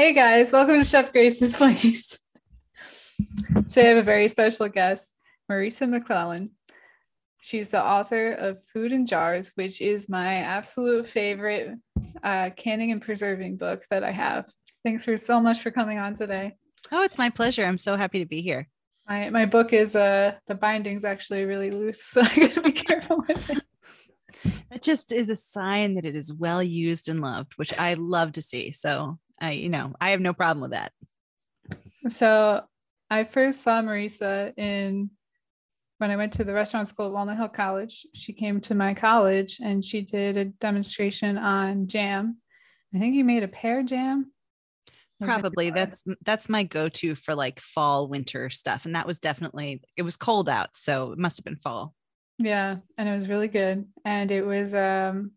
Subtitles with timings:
[0.00, 2.18] Hey guys, welcome to Chef Grace's Place.
[3.68, 5.14] Today I have a very special guest,
[5.46, 6.52] Marisa McClellan.
[7.42, 11.74] She's the author of Food in Jars, which is my absolute favorite
[12.22, 14.48] uh, canning and preserving book that I have.
[14.86, 16.56] Thanks for so much for coming on today.
[16.90, 17.66] Oh, it's my pleasure.
[17.66, 18.68] I'm so happy to be here.
[19.06, 23.22] My my book is uh the binding's actually really loose, so I gotta be careful
[23.28, 23.62] with it.
[24.70, 28.32] It just is a sign that it is well used and loved, which I love
[28.32, 28.70] to see.
[28.70, 30.92] So I, you know, I have no problem with that.
[32.08, 32.62] So
[33.10, 35.10] I first saw Marisa in
[35.98, 38.06] when I went to the restaurant school at Walnut Hill College.
[38.14, 42.38] She came to my college and she did a demonstration on jam.
[42.94, 44.32] I think you made a pear jam.
[45.20, 50.00] Probably that's that's my go-to for like fall winter stuff and that was definitely it
[50.00, 51.94] was cold out so it must have been fall.
[52.38, 55.32] Yeah, and it was really good and it was um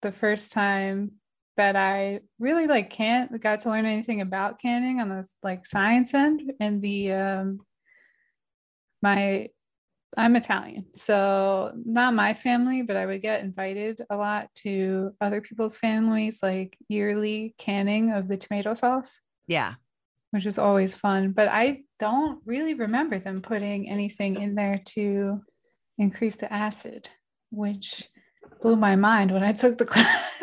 [0.00, 1.12] the first time
[1.56, 6.14] that I really like can't got to learn anything about canning on this like science
[6.14, 7.60] end and the um
[9.02, 9.48] my
[10.16, 15.40] I'm Italian, so not my family, but I would get invited a lot to other
[15.40, 19.20] people's families, like yearly canning of the tomato sauce.
[19.46, 19.74] Yeah.
[20.30, 21.32] Which is always fun.
[21.32, 25.40] But I don't really remember them putting anything in there to
[25.98, 27.08] increase the acid,
[27.50, 28.08] which
[28.64, 30.40] blew my mind when I took the class.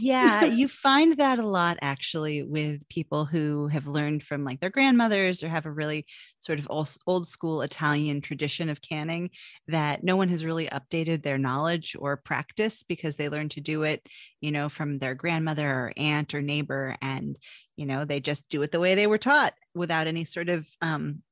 [0.00, 4.70] yeah, you find that a lot actually with people who have learned from like their
[4.70, 6.06] grandmothers or have a really
[6.38, 9.30] sort of old, school Italian tradition of canning
[9.66, 13.82] that no one has really updated their knowledge or practice because they learned to do
[13.82, 14.06] it,
[14.40, 16.94] you know, from their grandmother or aunt or neighbor.
[17.02, 17.36] And,
[17.76, 20.68] you know, they just do it the way they were taught without any sort of
[20.80, 21.24] um,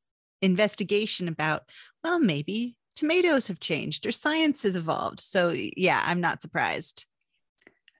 [0.43, 1.63] investigation about,
[2.03, 5.20] well, maybe tomatoes have changed or science has evolved.
[5.20, 7.06] So, yeah, I'm not surprised.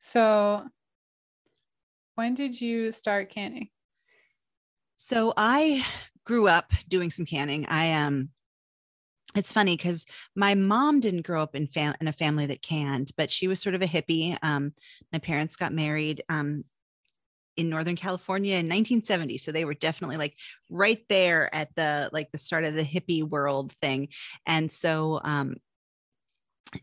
[0.01, 0.65] So,
[2.17, 3.69] when did you start canning?
[4.97, 5.87] So, I
[6.25, 7.67] grew up doing some canning.
[7.67, 8.31] I um
[9.35, 13.11] it's funny because my mom didn't grow up in, fam- in a family that canned,
[13.19, 14.39] but she was sort of a hippie.
[14.43, 14.73] Um,
[15.13, 16.65] my parents got married um,
[17.57, 20.37] in northern california in 1970 so they were definitely like
[20.71, 24.09] right there at the like the start of the hippie world thing.
[24.47, 25.57] And so um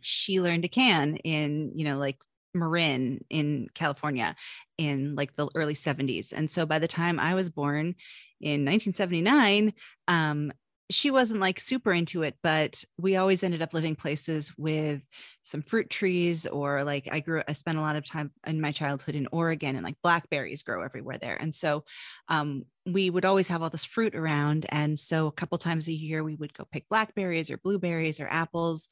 [0.01, 2.17] she learned to can in you know like
[2.53, 4.35] marin in california
[4.77, 7.95] in like the early 70s and so by the time i was born
[8.39, 9.73] in 1979
[10.07, 10.51] um
[10.89, 15.07] she wasn't like super into it, but we always ended up living places with
[15.41, 18.71] some fruit trees or like I grew, I spent a lot of time in my
[18.71, 21.37] childhood in Oregon and like blackberries grow everywhere there.
[21.39, 21.85] And so
[22.27, 24.65] um, we would always have all this fruit around.
[24.69, 28.27] And so a couple times a year, we would go pick blackberries or blueberries or
[28.29, 28.89] apples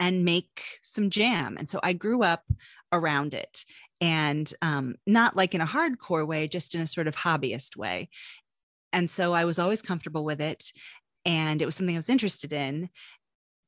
[0.00, 1.56] and make some jam.
[1.56, 2.42] And so I grew up
[2.92, 3.64] around it
[4.00, 8.08] and um, not like in a hardcore way, just in a sort of hobbyist way.
[8.92, 10.72] And so I was always comfortable with it
[11.28, 12.88] and it was something I was interested in.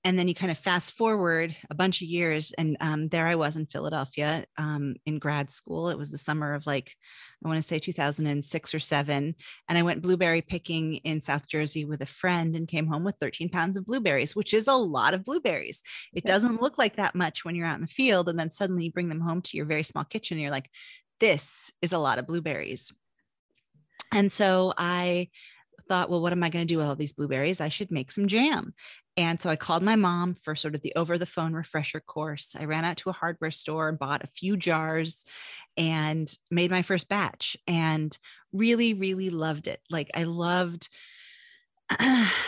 [0.02, 3.34] And then you kind of fast forward a bunch of years, and um, there I
[3.34, 5.90] was in Philadelphia um, in grad school.
[5.90, 6.94] It was the summer of like,
[7.44, 9.34] I want to say 2006 or seven.
[9.68, 13.16] And I went blueberry picking in South Jersey with a friend and came home with
[13.20, 15.82] 13 pounds of blueberries, which is a lot of blueberries.
[16.14, 18.30] It doesn't look like that much when you're out in the field.
[18.30, 20.38] And then suddenly you bring them home to your very small kitchen.
[20.38, 20.70] And you're like,
[21.18, 22.90] this is a lot of blueberries.
[24.12, 25.28] And so I
[25.90, 27.60] thought, well, what am I going to do with all these blueberries?
[27.60, 28.74] I should make some jam.
[29.16, 32.54] And so I called my mom for sort of the over the phone refresher course.
[32.56, 35.24] I ran out to a hardware store bought a few jars
[35.76, 38.16] and made my first batch and
[38.52, 39.80] really, really loved it.
[39.90, 40.88] Like I loved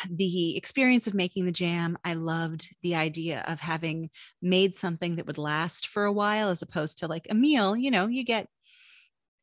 [0.08, 1.98] the experience of making the jam.
[2.04, 4.10] I loved the idea of having
[4.40, 7.74] made something that would last for a while as opposed to like a meal.
[7.74, 8.46] You know, you get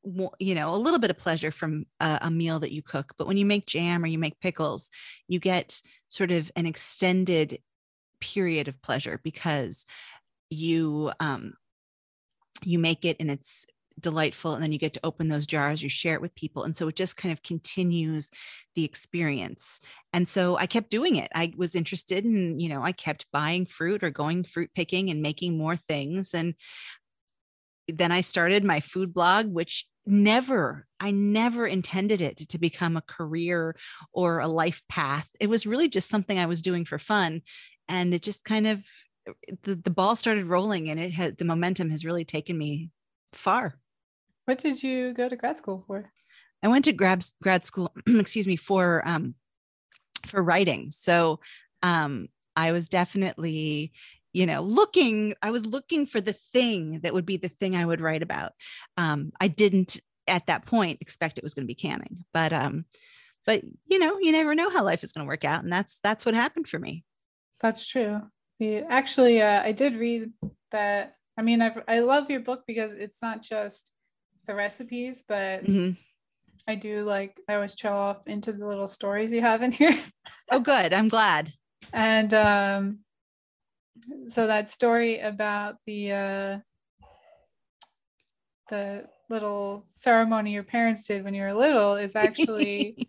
[0.03, 3.13] you know a little bit of pleasure from a, a, meal that you cook.
[3.17, 4.89] But when you make jam or you make pickles
[5.27, 7.59] you get sort of an extended
[8.21, 9.85] period of pleasure because
[10.49, 11.53] you um
[12.63, 13.65] you make it and it's
[13.99, 16.63] delightful and then you get to open those jars you share it with people.
[16.63, 18.29] And so it just kind of continues
[18.75, 19.81] the experience.
[20.13, 21.29] And so i kept doing it.
[21.35, 25.21] I was interested in you know i kept buying fruit or going fruit picking and
[25.21, 26.33] making more things.
[26.33, 26.55] And
[27.91, 33.01] then I started my food blog, which never, I never intended it to become a
[33.01, 33.75] career
[34.13, 35.29] or a life path.
[35.39, 37.41] It was really just something I was doing for fun.
[37.87, 38.83] And it just kind of,
[39.63, 42.89] the, the ball started rolling and it had, the momentum has really taken me
[43.33, 43.75] far.
[44.45, 46.11] What did you go to grad school for?
[46.63, 49.35] I went to grad, grad school, excuse me, for, um,
[50.25, 50.91] for writing.
[50.91, 51.39] So,
[51.83, 53.93] um, I was definitely
[54.33, 57.85] you know looking i was looking for the thing that would be the thing i
[57.85, 58.51] would write about.
[58.97, 62.85] Um, i didn't at that point expect it was going to be canning but um
[63.45, 65.97] but you know you never know how life is going to work out and that's
[66.03, 67.03] that's what happened for me.
[67.59, 68.21] That's true.
[68.59, 70.31] Yeah, actually uh, i did read
[70.71, 73.91] that i mean I've, i love your book because it's not just
[74.45, 75.91] the recipes but mm-hmm.
[76.67, 79.97] i do like i always trail off into the little stories you have in here.
[80.51, 80.93] Oh good.
[80.93, 81.51] I'm glad.
[81.93, 82.99] And um
[84.27, 86.57] so that story about the uh
[88.69, 93.07] the little ceremony your parents did when you were little is actually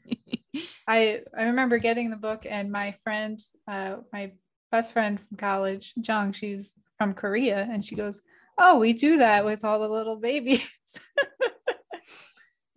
[0.89, 3.39] I I remember getting the book and my friend
[3.69, 4.33] uh my
[4.71, 8.21] best friend from college Jung she's from Korea and she goes
[8.59, 10.69] oh we do that with all the little babies.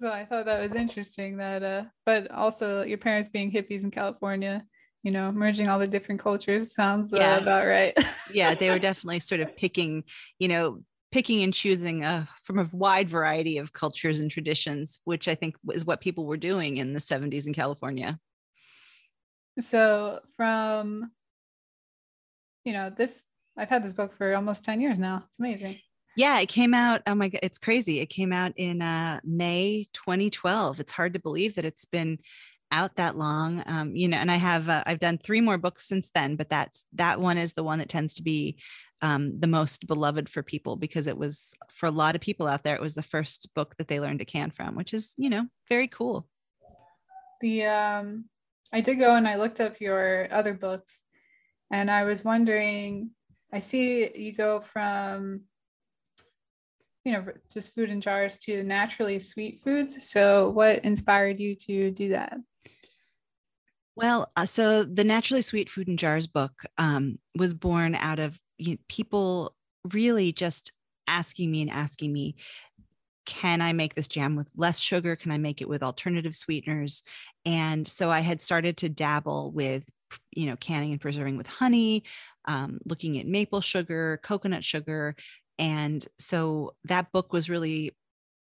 [0.03, 3.91] So I thought that was interesting that uh but also your parents being hippies in
[3.91, 4.65] California
[5.03, 7.37] you know, merging all the different cultures sounds uh, yeah.
[7.37, 7.93] about right.
[8.33, 10.05] yeah, they were definitely sort of picking,
[10.39, 10.79] you know,
[11.11, 15.55] picking and choosing uh, from a wide variety of cultures and traditions, which I think
[15.71, 18.17] is what people were doing in the 70s in California.
[19.59, 21.11] So, from,
[22.63, 23.25] you know, this,
[23.57, 25.25] I've had this book for almost 10 years now.
[25.27, 25.79] It's amazing.
[26.15, 27.01] Yeah, it came out.
[27.07, 27.99] Oh my God, it's crazy.
[27.99, 30.79] It came out in uh, May 2012.
[30.79, 32.19] It's hard to believe that it's been
[32.73, 35.87] out that long um, you know and i have uh, i've done three more books
[35.87, 38.57] since then but that's that one is the one that tends to be
[39.01, 42.63] um, the most beloved for people because it was for a lot of people out
[42.63, 45.29] there it was the first book that they learned to can from which is you
[45.29, 46.27] know very cool.
[47.41, 48.25] The um
[48.71, 51.03] i did go and i looked up your other books
[51.71, 53.11] and i was wondering
[53.51, 55.41] i see you go from
[57.03, 61.91] you know just food in jars to naturally sweet foods so what inspired you to
[61.91, 62.37] do that
[63.95, 68.39] well, uh, so the Naturally Sweet Food in Jars book um, was born out of
[68.57, 69.55] you know, people
[69.91, 70.71] really just
[71.07, 72.35] asking me and asking me,
[73.25, 75.15] can I make this jam with less sugar?
[75.15, 77.03] Can I make it with alternative sweeteners?
[77.45, 79.89] And so I had started to dabble with,
[80.31, 82.03] you know, canning and preserving with honey,
[82.45, 85.15] um, looking at maple sugar, coconut sugar.
[85.59, 87.95] And so that book was really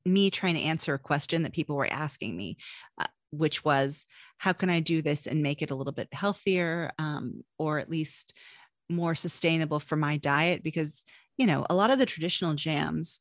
[0.04, 2.56] me trying to answer a question that people were asking me.
[2.98, 4.06] Uh, which was
[4.38, 7.90] how can I do this and make it a little bit healthier um, or at
[7.90, 8.34] least
[8.88, 10.62] more sustainable for my diet?
[10.62, 11.04] Because,
[11.38, 13.20] you know, a lot of the traditional jams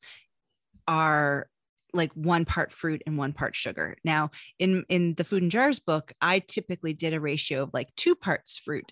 [0.88, 1.48] are
[1.94, 3.98] like one part fruit and one part sugar.
[4.04, 7.96] Now, in in the food and jars book, I typically did a ratio of like
[7.96, 8.92] two parts fruit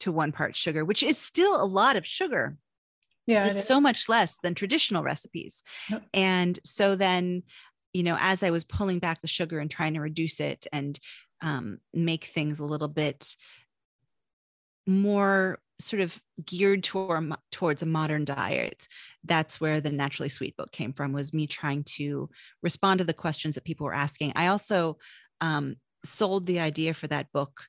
[0.00, 2.56] to one part sugar, which is still a lot of sugar.
[3.26, 5.62] Yeah, it's it so much less than traditional recipes.
[5.90, 6.02] Yep.
[6.12, 7.42] And so then
[7.92, 10.98] you know, as I was pulling back the sugar and trying to reduce it and
[11.42, 13.36] um, make things a little bit
[14.86, 18.86] more sort of geared toward, towards a modern diet
[19.24, 22.28] that's where the naturally sweet book came from was me trying to
[22.62, 24.96] respond to the questions that people were asking i also
[25.40, 27.62] um, sold the idea for that book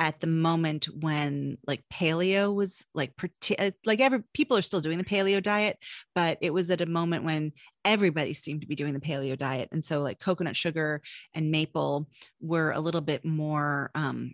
[0.00, 3.12] at the moment when like paleo was like
[3.58, 5.76] uh, like every people are still doing the paleo diet
[6.14, 7.52] but it was at a moment when
[7.84, 9.68] everybody seemed to be doing the paleo diet.
[9.72, 11.02] And so like coconut sugar
[11.34, 12.08] and maple
[12.40, 14.32] were a little bit more um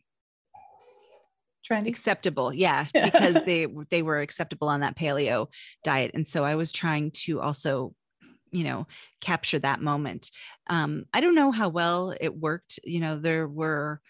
[1.69, 1.89] trendy.
[1.89, 5.49] acceptable yeah because they they were acceptable on that paleo
[5.85, 6.13] diet.
[6.15, 7.93] And so i was trying to also
[8.53, 8.87] you know
[9.21, 10.31] capture that moment.
[10.69, 12.79] Um i don't know how well it worked.
[12.85, 14.01] You know there were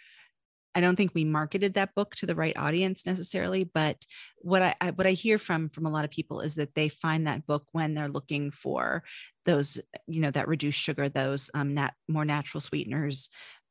[0.76, 4.04] I don't think we marketed that book to the right audience necessarily, but
[4.37, 6.90] what I, I, what I hear from from a lot of people is that they
[6.90, 9.02] find that book when they're looking for
[9.47, 13.30] those, you know, that reduced sugar, those um, nat- more natural sweeteners,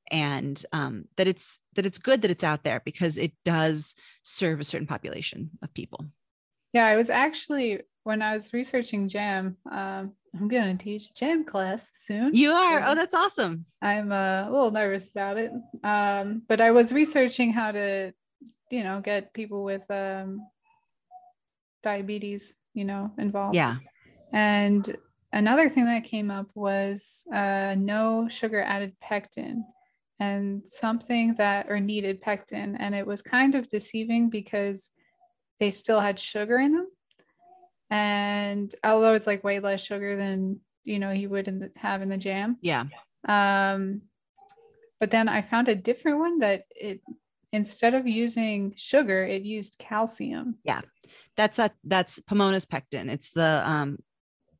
[0.09, 3.93] and um, that it's that it's good that it's out there because it does
[4.23, 6.07] serve a certain population of people.
[6.73, 11.43] Yeah, I was actually when I was researching jam, um, I'm going to teach jam
[11.43, 12.35] class soon.
[12.35, 12.81] You are?
[12.81, 13.65] So oh, that's awesome.
[13.81, 15.51] I'm uh, a little nervous about it.
[15.83, 18.13] Um, but I was researching how to,
[18.69, 20.47] you know, get people with um,
[21.81, 23.55] diabetes, you know, involved.
[23.55, 23.77] Yeah.
[24.31, 24.95] And
[25.33, 29.65] another thing that came up was uh, no sugar added pectin
[30.19, 32.75] and something that or needed pectin.
[32.75, 34.91] And it was kind of deceiving because
[35.59, 36.87] they still had sugar in them
[37.95, 42.01] and although it's like way less sugar than you know he would in the, have
[42.01, 42.57] in the jam.
[42.61, 42.85] Yeah.
[43.27, 44.01] Um
[44.99, 47.01] but then i found a different one that it
[47.51, 50.55] instead of using sugar it used calcium.
[50.63, 50.81] Yeah.
[51.37, 53.09] That's a that's pomona's pectin.
[53.09, 53.97] It's the um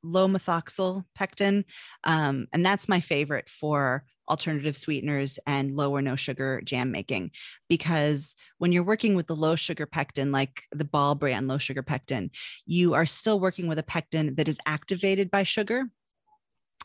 [0.03, 1.65] low methoxyl pectin.
[2.03, 7.31] Um and that's my favorite for alternative sweeteners and low or no sugar jam making.
[7.69, 11.83] Because when you're working with the low sugar pectin like the ball brand low sugar
[11.83, 12.31] pectin
[12.65, 15.85] you are still working with a pectin that is activated by sugar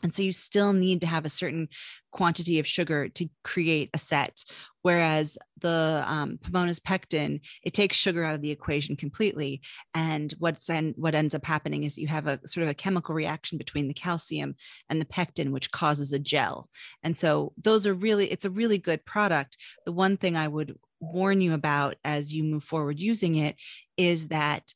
[0.03, 1.67] and so you still need to have a certain
[2.11, 4.43] quantity of sugar to create a set.
[4.81, 9.61] Whereas the um, Pomona's pectin, it takes sugar out of the equation completely.
[9.93, 13.13] And what's en- what ends up happening is you have a sort of a chemical
[13.13, 14.55] reaction between the calcium
[14.89, 16.69] and the pectin, which causes a gel.
[17.03, 19.57] And so those are really, it's a really good product.
[19.85, 23.55] The one thing I would warn you about as you move forward using it
[23.97, 24.73] is that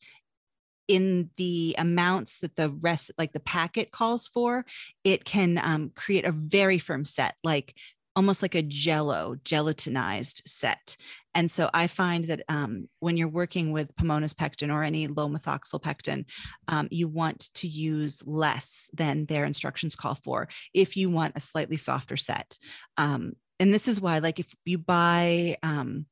[0.88, 4.65] in the amounts that the rest like the packet calls for
[5.04, 7.75] it can um, create a very firm set like
[8.15, 10.96] almost like a jello gelatinized set.
[11.34, 15.27] And so i find that um, when you're working with pomona's pectin or any low
[15.27, 16.25] methoxyl pectin
[16.70, 21.42] um, you want to use less than their instructions call for if you want a
[21.42, 22.58] slightly softer set.
[22.98, 26.06] Um, and this is why like if you buy um,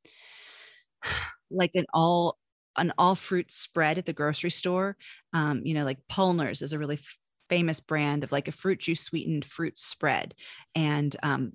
[1.52, 2.38] like an all
[2.78, 4.98] an all fruit spread at the grocery store.
[5.34, 7.18] Um, you know, like Polaner's is a really f-
[7.50, 10.36] famous brand of like a fruit juice sweetened fruit spread.
[10.76, 11.54] And um,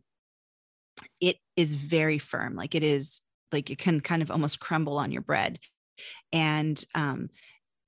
[1.21, 2.55] it is very firm.
[2.55, 3.21] Like it is
[3.53, 5.59] like it can kind of almost crumble on your bread.
[6.33, 7.31] And um,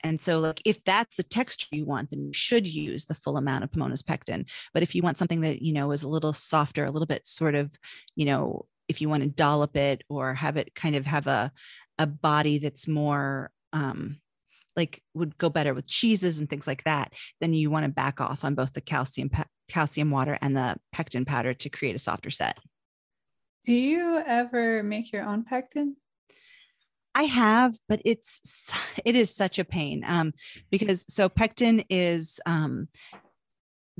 [0.03, 3.37] and so, like, if that's the texture you want, then you should use the full
[3.37, 4.47] amount of Pomona's pectin.
[4.73, 7.27] But if you want something that, you know, is a little softer, a little bit
[7.27, 7.77] sort of,
[8.17, 11.53] you know, if you want to dollop it or have it kind of have a,
[11.97, 14.17] a body that's more um,
[14.75, 18.21] like would go better with cheeses and things like that, then you want to back
[18.21, 19.31] off on both the calcium
[19.69, 22.59] calcium water and the pectin powder to create a softer set.
[23.65, 25.95] Do you ever make your own pectin?
[27.15, 28.73] I have, but it's
[29.05, 30.33] it is such a pain um,
[30.69, 32.89] because so pectin is um,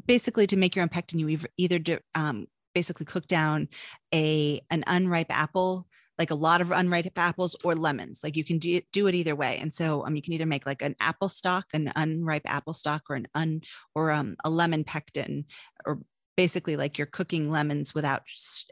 [0.05, 1.21] basically to make your own pectin.
[1.21, 3.69] You either do, um, basically cook down
[4.15, 5.87] a an unripe apple
[6.21, 8.21] like a lot of unripe apples or lemons.
[8.23, 9.57] Like you can do, do it either way.
[9.57, 13.05] And so um, you can either make like an apple stock, an unripe apple stock,
[13.09, 13.63] or an un
[13.95, 15.47] or um, a lemon pectin,
[15.87, 15.99] or
[16.37, 18.23] basically like you're cooking lemons without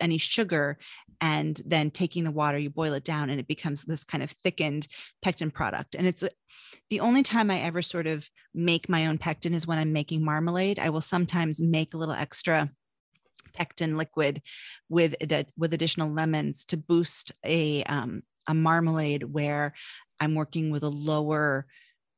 [0.00, 0.78] any sugar
[1.21, 4.31] and then taking the water you boil it down and it becomes this kind of
[4.43, 4.87] thickened
[5.23, 6.25] pectin product and it's
[6.88, 10.25] the only time i ever sort of make my own pectin is when i'm making
[10.25, 12.71] marmalade i will sometimes make a little extra
[13.59, 14.41] pectin liquid
[14.88, 15.15] with
[15.57, 19.75] with additional lemons to boost a um, a marmalade where
[20.21, 21.67] I'm working with a lower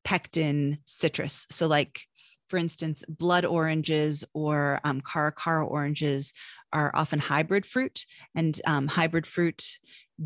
[0.04, 1.47] pectin citrus.
[1.50, 2.02] So like
[2.49, 6.32] for instance, blood oranges or um, cara cara oranges
[6.73, 8.04] are often hybrid fruit,
[8.35, 9.78] and um, hybrid fruit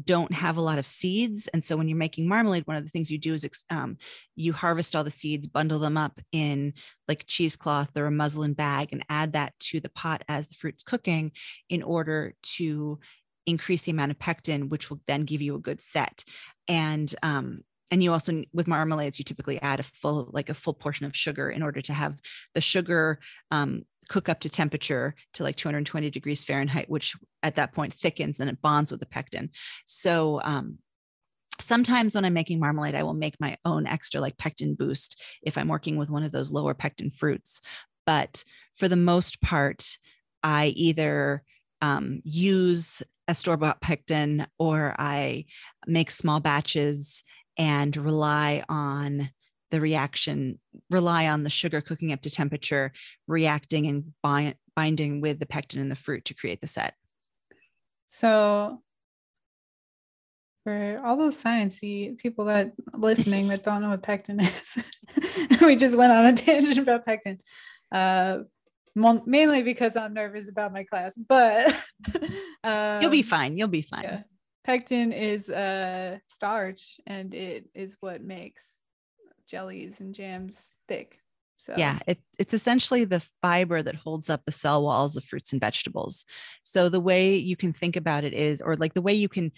[0.02, 1.48] don't have a lot of seeds.
[1.48, 3.96] And so when you're making marmalade, one of the things you do is um,
[4.34, 6.72] you harvest all the seeds, bundle them up in
[7.06, 10.82] like cheesecloth or a muslin bag, and add that to the pot as the fruit's
[10.82, 11.32] cooking
[11.68, 12.98] in order to
[13.46, 16.24] increase the amount of pectin, which will then give you a good set.
[16.66, 17.60] And um,
[17.94, 21.16] and you also with marmalades you typically add a full like a full portion of
[21.16, 22.18] sugar in order to have
[22.54, 23.20] the sugar
[23.52, 28.38] um, cook up to temperature to like 220 degrees Fahrenheit, which at that point thickens
[28.40, 29.50] and it bonds with the pectin.
[29.86, 30.78] So um,
[31.60, 35.56] sometimes when I'm making marmalade, I will make my own extra like pectin boost if
[35.56, 37.60] I'm working with one of those lower pectin fruits.
[38.06, 38.44] But
[38.76, 39.98] for the most part,
[40.42, 41.42] I either
[41.80, 45.46] um, use a store bought pectin or I
[45.86, 47.22] make small batches
[47.56, 49.30] and rely on
[49.70, 52.92] the reaction rely on the sugar cooking up to temperature,
[53.26, 56.94] reacting and bind, binding with the pectin in the fruit to create the set.
[58.06, 58.82] So,
[60.62, 64.82] for all those sciencey people that listening that don't know what pectin is,
[65.61, 67.40] we just went on a tangent about pectin.
[67.90, 68.38] Uh,
[68.94, 71.75] mainly because I'm nervous about my class, but
[72.62, 73.56] um, you'll be fine.
[73.56, 74.04] You'll be fine.
[74.04, 74.23] Yeah.
[74.64, 78.83] Pectin is a uh, starch, and it is what makes
[79.47, 81.18] jellies and jams thick.
[81.56, 85.52] So yeah, it, it's essentially the fiber that holds up the cell walls of fruits
[85.52, 86.25] and vegetables.
[86.62, 89.52] So the way you can think about it is, or like the way you can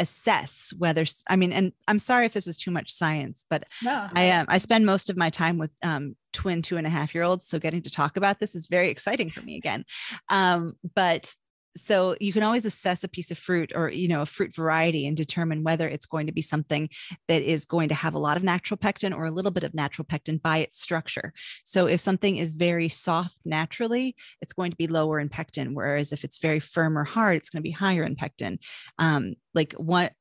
[0.00, 4.08] assess whether I mean, and I'm sorry if this is too much science, but no.
[4.12, 4.42] I am.
[4.42, 7.24] Um, I spend most of my time with um, twin two and a half year
[7.24, 9.84] olds, so getting to talk about this is very exciting for me again.
[10.28, 11.34] Um, but
[11.80, 15.06] so you can always assess a piece of fruit or you know a fruit variety
[15.06, 16.88] and determine whether it's going to be something
[17.28, 19.74] that is going to have a lot of natural pectin or a little bit of
[19.74, 21.32] natural pectin by its structure.
[21.64, 26.12] So if something is very soft naturally it's going to be lower in pectin whereas
[26.12, 28.58] if it's very firm or hard it's going to be higher in pectin.
[28.98, 30.12] Um, like what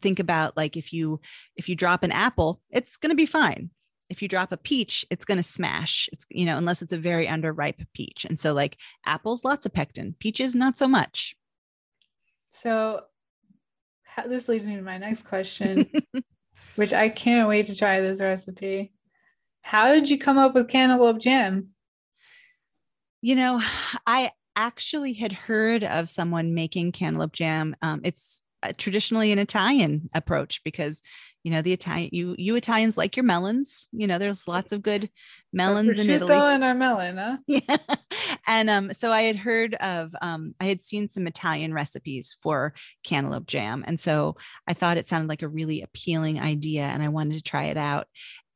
[0.00, 1.20] think about like if you
[1.56, 3.70] if you drop an apple it's going to be fine
[4.10, 6.08] if you drop a peach, it's going to smash.
[6.12, 8.24] It's, you know, unless it's a very underripe peach.
[8.24, 11.36] And so, like apples, lots of pectin, peaches, not so much.
[12.50, 13.02] So,
[14.28, 15.90] this leads me to my next question,
[16.76, 18.92] which I can't wait to try this recipe.
[19.62, 21.70] How did you come up with cantaloupe jam?
[23.22, 23.62] You know,
[24.06, 27.74] I actually had heard of someone making cantaloupe jam.
[27.80, 31.02] Um, it's uh, traditionally an Italian approach because
[31.44, 33.88] you know the Italian you you Italians like your melons.
[33.92, 35.10] You know, there's lots of good
[35.52, 36.32] melons in Italy.
[36.34, 37.36] and our melon, huh?
[37.46, 37.76] Yeah,
[38.46, 42.72] and um, so I had heard of um, I had seen some Italian recipes for
[43.04, 44.36] cantaloupe jam, and so
[44.66, 47.76] I thought it sounded like a really appealing idea, and I wanted to try it
[47.76, 48.06] out,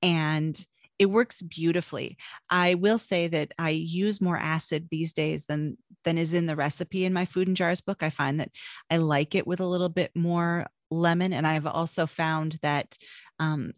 [0.02, 0.59] and
[0.99, 2.16] it works beautifully.
[2.50, 6.57] I will say that I use more acid these days than than is in the
[6.57, 8.02] recipe in my food and jars book.
[8.02, 8.50] I find that
[8.90, 12.97] I like it with a little bit more lemon, and I've also found that
[13.38, 13.73] um,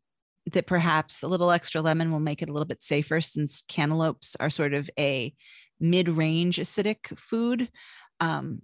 [0.53, 4.37] that perhaps a little extra lemon will make it a little bit safer since cantaloupes
[4.41, 5.35] are sort of a
[5.79, 7.69] mid-range acidic food.
[8.21, 8.63] Um,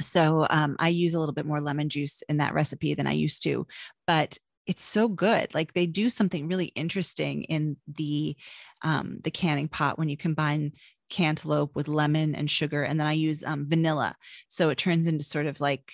[0.00, 3.12] so um, I use a little bit more lemon juice in that recipe than I
[3.12, 3.66] used to,
[4.06, 5.54] but it's so good.
[5.54, 8.36] Like they do something really interesting in the
[8.82, 10.72] um, the canning pot when you combine
[11.08, 14.14] cantaloupe with lemon and sugar, and then I use um, vanilla,
[14.46, 15.92] so it turns into sort of like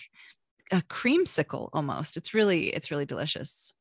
[0.73, 2.17] a creamsicle almost.
[2.17, 3.75] It's really it's really delicious.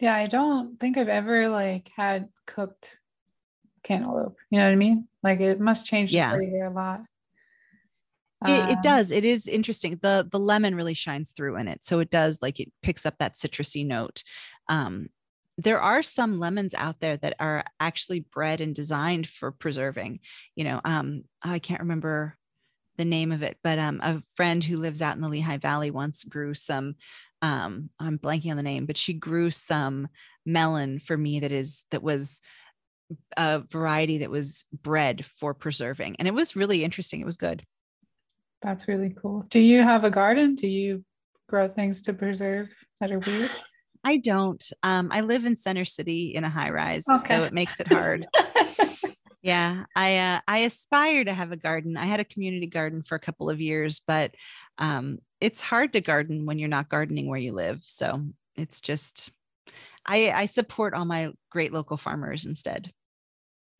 [0.00, 2.98] Yeah, I don't think I've ever like had cooked
[3.82, 4.36] cantaloupe.
[4.50, 5.08] You know what I mean?
[5.22, 6.32] Like it must change yeah.
[6.32, 7.02] the flavor a lot.
[8.46, 9.12] It, it, um, does.
[9.12, 9.98] It is interesting.
[10.02, 11.84] The the lemon really shines through in it.
[11.84, 14.24] So it does like it picks up that citrusy note.
[14.68, 15.08] Um,
[15.58, 20.20] there are some lemons out there that are actually bred and designed for preserving.
[20.56, 22.36] You know, um, I can't remember
[22.96, 25.90] the name of it, but um, a friend who lives out in the Lehigh Valley
[25.90, 26.96] once grew some.
[27.40, 30.08] Um, I'm blanking on the name, but she grew some
[30.46, 32.40] melon for me that is that was
[33.36, 37.20] a variety that was bred for preserving, and it was really interesting.
[37.20, 37.62] It was good.
[38.60, 39.44] That's really cool.
[39.48, 40.54] Do you have a garden?
[40.54, 41.04] Do you
[41.48, 42.68] grow things to preserve
[43.00, 43.50] that are weird?
[44.04, 44.64] I don't.
[44.82, 47.26] Um, I live in Center City in a high rise, okay.
[47.26, 48.26] so it makes it hard.
[49.42, 51.96] Yeah, I uh, I aspire to have a garden.
[51.96, 54.34] I had a community garden for a couple of years, but
[54.78, 57.82] um, it's hard to garden when you're not gardening where you live.
[57.82, 59.32] So it's just
[60.06, 62.92] I I support all my great local farmers instead.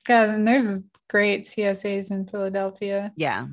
[0.05, 3.13] God, and there's great CSAs in Philadelphia.
[3.17, 3.47] Yeah,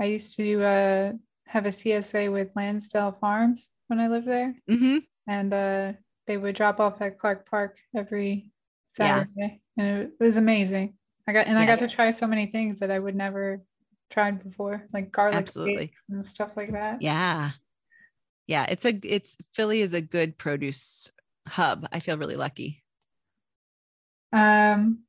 [0.00, 1.12] I used to uh,
[1.46, 4.98] have a CSA with Lansdale Farms when I lived there, mm-hmm.
[5.26, 5.92] and uh,
[6.28, 8.52] they would drop off at Clark Park every
[8.86, 9.84] Saturday, yeah.
[9.84, 10.95] and it was amazing.
[11.26, 11.62] I got and yeah.
[11.62, 13.62] I got to try so many things that I would never
[14.10, 15.92] tried before, like garlic Absolutely.
[16.08, 17.02] and stuff like that.
[17.02, 17.50] Yeah,
[18.46, 18.66] yeah.
[18.68, 21.10] It's a it's Philly is a good produce
[21.48, 21.88] hub.
[21.92, 22.82] I feel really lucky.
[24.32, 25.00] Um,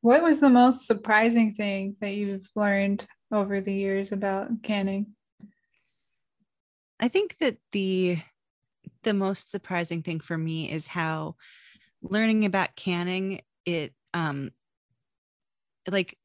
[0.00, 5.14] what was the most surprising thing that you've learned over the years about canning?
[7.00, 8.18] I think that the
[9.02, 11.34] the most surprising thing for me is how
[12.02, 14.50] learning about canning it um
[15.90, 16.16] like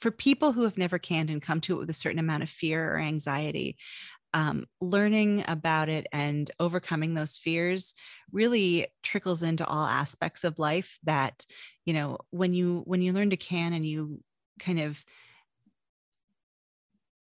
[0.00, 2.50] for people who have never canned and come to it with a certain amount of
[2.50, 3.76] fear or anxiety
[4.34, 7.94] um, learning about it and overcoming those fears
[8.32, 11.44] really trickles into all aspects of life that
[11.84, 14.20] you know when you when you learn to can and you
[14.58, 15.04] kind of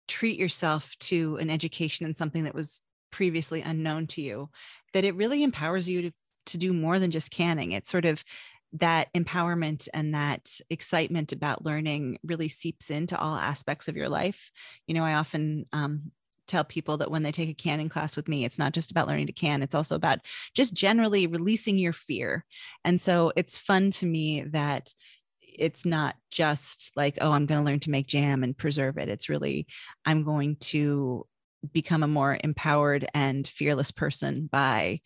[0.07, 4.49] treat yourself to an education in something that was previously unknown to you
[4.93, 6.11] that it really empowers you to,
[6.45, 7.71] to do more than just canning.
[7.71, 8.23] It sort of
[8.73, 14.51] that empowerment and that excitement about learning really seeps into all aspects of your life.
[14.87, 16.11] You know i often um,
[16.47, 19.07] tell people that when they take a canning class with me it's not just about
[19.07, 20.19] learning to can it's also about
[20.53, 22.45] just generally releasing your fear.
[22.83, 24.93] And so it's fun to me that
[25.41, 29.09] it's not just like oh i'm going to learn to make jam and preserve it.
[29.09, 29.67] It's really
[30.05, 31.25] i'm going to
[31.71, 35.01] become a more empowered and fearless person by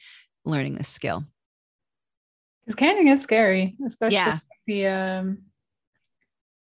[0.45, 1.23] learning this skill
[2.69, 4.39] because canning is scary especially yeah.
[4.67, 5.37] the um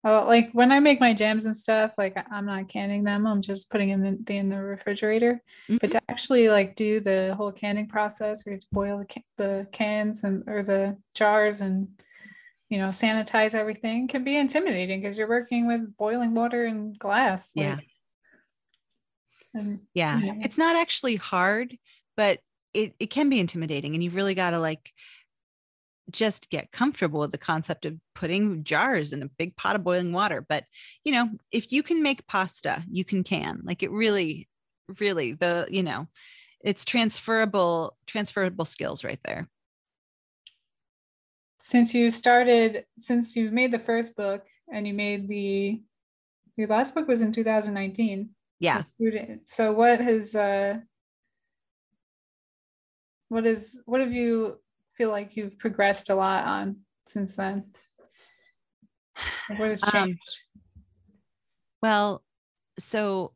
[0.03, 3.27] well, like when I make my jams and stuff, like I'm not canning them.
[3.27, 5.43] I'm just putting them in the, in the refrigerator.
[5.69, 5.77] Mm-hmm.
[5.77, 9.23] But to actually like do the whole canning process, where you have to boil the,
[9.37, 11.89] the cans and or the jars and
[12.71, 17.51] you know sanitize everything can be intimidating because you're working with boiling water and glass
[17.55, 17.79] yeah
[19.53, 20.41] and, yeah you know.
[20.43, 21.77] it's not actually hard
[22.17, 22.39] but
[22.73, 24.93] it, it can be intimidating and you've really got to like
[26.11, 30.13] just get comfortable with the concept of putting jars in a big pot of boiling
[30.13, 30.65] water but
[31.05, 34.49] you know if you can make pasta you can can like it really
[34.99, 36.09] really the you know
[36.63, 39.49] it's transferable transferable skills right there
[41.61, 45.81] since you started, since you made the first book and you made the,
[46.57, 48.31] your last book was in 2019.
[48.59, 48.85] Yeah.
[49.47, 50.79] So what has, uh,
[53.29, 54.59] what is, what have you
[55.01, 57.65] feel like you've progressed a lot on since then?
[59.57, 60.41] What has um, changed?
[60.77, 60.83] Um,
[61.81, 62.23] well,
[62.79, 63.33] so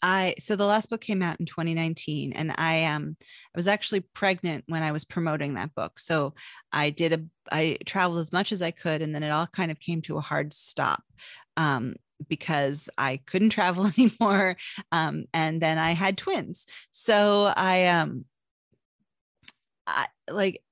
[0.00, 4.00] I so the last book came out in 2019 and I um I was actually
[4.14, 5.98] pregnant when I was promoting that book.
[5.98, 6.34] So
[6.72, 9.72] I did a I traveled as much as I could and then it all kind
[9.72, 11.02] of came to a hard stop.
[11.56, 11.96] Um
[12.28, 14.56] because I couldn't travel anymore
[14.92, 16.66] um and then I had twins.
[16.92, 18.24] So I um
[20.28, 20.62] Like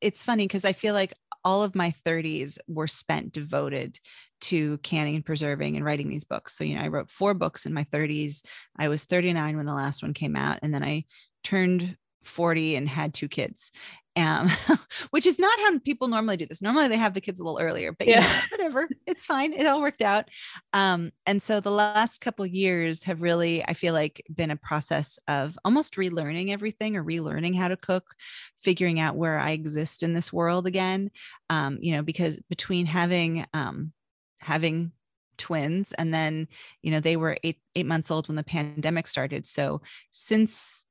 [0.00, 3.98] it's funny because I feel like all of my 30s were spent devoted
[4.40, 6.56] to canning and preserving and writing these books.
[6.56, 8.42] So, you know, I wrote four books in my 30s.
[8.76, 10.58] I was 39 when the last one came out.
[10.62, 11.04] And then I
[11.44, 13.70] turned 40 and had two kids.
[14.16, 14.50] Um,
[15.10, 16.62] which is not how people normally do this.
[16.62, 19.52] Normally they have the kids a little earlier, but yeah, you know, whatever, it's fine.
[19.52, 20.28] It all worked out.
[20.72, 25.18] Um, and so the last couple years have really, I feel like, been a process
[25.28, 28.14] of almost relearning everything or relearning how to cook,
[28.58, 31.10] figuring out where I exist in this world again.
[31.50, 33.92] Um, you know, because between having um,
[34.38, 34.92] having
[35.38, 36.48] twins and then
[36.82, 40.86] you know they were eight eight months old when the pandemic started so since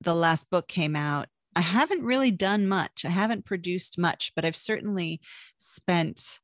[0.00, 3.04] the last book came out I haven't really done much.
[3.04, 5.20] I haven't produced much, but I've certainly
[5.58, 6.38] spent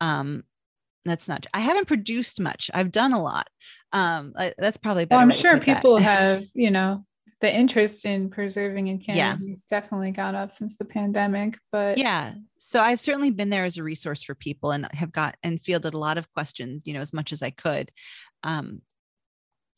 [0.00, 0.44] um
[1.04, 2.70] that's not I haven't produced much.
[2.72, 3.48] I've done a lot.
[3.92, 5.18] Um that's probably better.
[5.18, 7.04] Well, I'm sure people have, you know,
[7.42, 9.50] the interest in preserving and canning yeah.
[9.50, 11.58] has definitely gone up since the pandemic.
[11.72, 15.36] But yeah, so I've certainly been there as a resource for people and have got
[15.42, 17.90] and fielded a lot of questions, you know, as much as I could.
[18.44, 18.80] Um,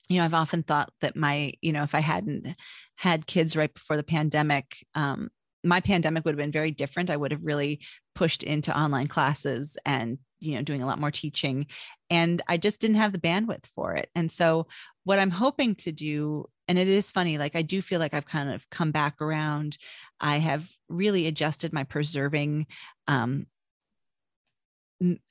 [0.09, 2.57] you know, I've often thought that my, you know, if I hadn't
[2.97, 5.31] had kids right before the pandemic, um,
[5.63, 7.11] my pandemic would have been very different.
[7.11, 7.81] I would have really
[8.15, 11.67] pushed into online classes and, you know, doing a lot more teaching.
[12.11, 14.11] And I just didn't have the bandwidth for it.
[14.15, 14.67] And so,
[15.05, 18.27] what I'm hoping to do, and it is funny, like I do feel like I've
[18.27, 19.77] kind of come back around.
[20.21, 22.67] I have really adjusted my preserving
[23.07, 23.47] um,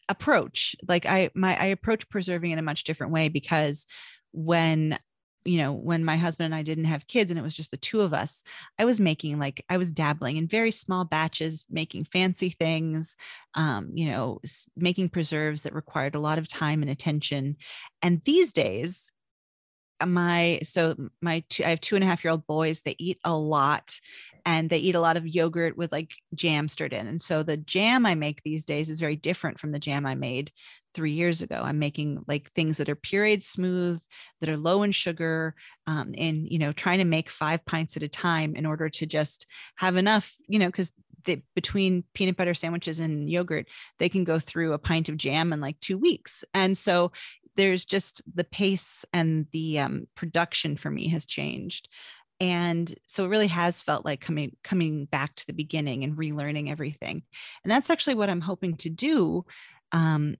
[0.09, 3.86] approach like i my i approach preserving in a much different way because
[4.34, 4.98] when
[5.46, 7.78] you know when my husband and i didn't have kids and it was just the
[7.78, 8.43] two of us
[8.80, 13.17] i was making like i was dabbling in very small batches making fancy things
[13.56, 14.39] um, you know
[14.76, 17.56] making preserves that required a lot of time and attention.
[18.02, 19.12] And these days
[20.06, 23.19] my so my two i have two and a half year old boys they eat
[23.23, 23.99] a lot
[24.45, 27.58] and they eat a lot of yogurt with like jam stirred in and so the
[27.58, 30.51] jam i make these days is very different from the jam i made
[30.93, 34.01] three years ago i'm making like things that are pureed smooth
[34.41, 35.56] that are low in sugar
[35.88, 39.06] um, and you know trying to make five pints at a time in order to
[39.06, 40.91] just have enough you know because
[41.56, 43.67] between peanut butter sandwiches and yogurt,
[43.99, 46.43] they can go through a pint of jam in like two weeks.
[46.53, 47.12] And so
[47.55, 51.89] there's just the pace and the um, production for me has changed.
[52.39, 56.69] And so it really has felt like coming coming back to the beginning and relearning
[56.69, 57.23] everything.
[57.63, 59.45] And that's actually what i'm hoping to do
[59.93, 60.35] um,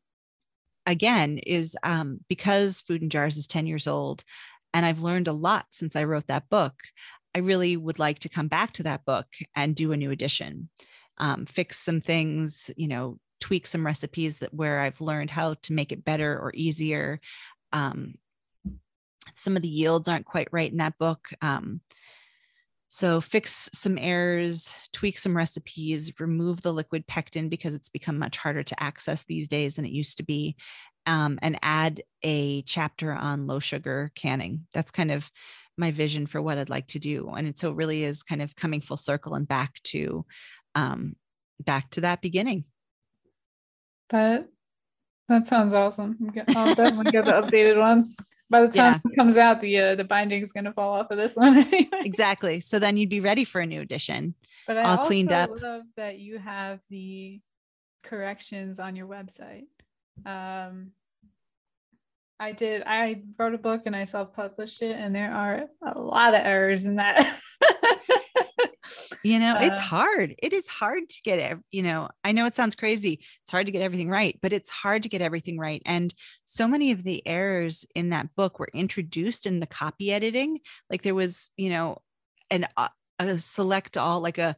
[0.86, 4.24] again is um, because food in jars is 10 years old
[4.74, 6.74] and i've learned a lot since i wrote that book
[7.36, 10.70] i really would like to come back to that book and do a new edition
[11.20, 15.74] um, fix some things you know tweak some recipes that where I've learned how to
[15.74, 17.20] make it better or easier.
[17.74, 18.16] Um,
[19.36, 21.28] some of the yields aren't quite right in that book.
[21.42, 21.82] Um,
[22.88, 28.38] so fix some errors, tweak some recipes, remove the liquid pectin because it's become much
[28.38, 30.56] harder to access these days than it used to be,
[31.06, 34.68] um, and add a chapter on low sugar canning.
[34.74, 35.30] That's kind of
[35.78, 37.28] my vision for what I'd like to do.
[37.36, 40.26] And it so really is kind of coming full circle and back to
[40.76, 41.18] um,
[41.60, 42.64] back to that beginning.
[44.14, 44.48] That
[45.28, 46.32] that sounds awesome.
[46.56, 48.14] I'll definitely get the updated one.
[48.48, 49.12] By the time yeah.
[49.12, 51.58] it comes out, the uh, the binding is going to fall off of this one
[51.74, 52.02] anyway.
[52.06, 52.60] Exactly.
[52.60, 54.36] So then you'd be ready for a new edition.
[54.68, 55.50] But I all cleaned up.
[55.60, 57.42] love that you have the
[58.04, 59.64] corrections on your website.
[60.28, 60.92] Um,
[62.40, 62.84] I did.
[62.86, 66.86] I wrote a book and I self-published it, and there are a lot of errors
[66.86, 67.40] in that.
[69.24, 70.36] you know uh, it's hard.
[70.38, 73.20] It is hard to get it you know i know it sounds crazy.
[73.44, 76.14] It's hard to get everything right but it's hard to get everything right and
[76.46, 80.60] so many of the errors in that book were introduced in the copy editing.
[80.90, 82.02] Like there was you know
[82.50, 84.56] an uh, a select all like a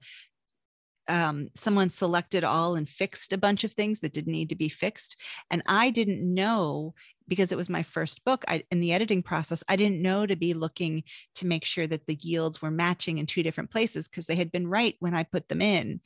[1.07, 4.69] um, someone selected all and fixed a bunch of things that didn't need to be
[4.69, 5.17] fixed.
[5.51, 6.93] And I didn't know
[7.27, 10.35] because it was my first book I, in the editing process i didn't know to
[10.35, 11.03] be looking
[11.35, 14.51] to make sure that the yields were matching in two different places because they had
[14.51, 16.01] been right when i put them in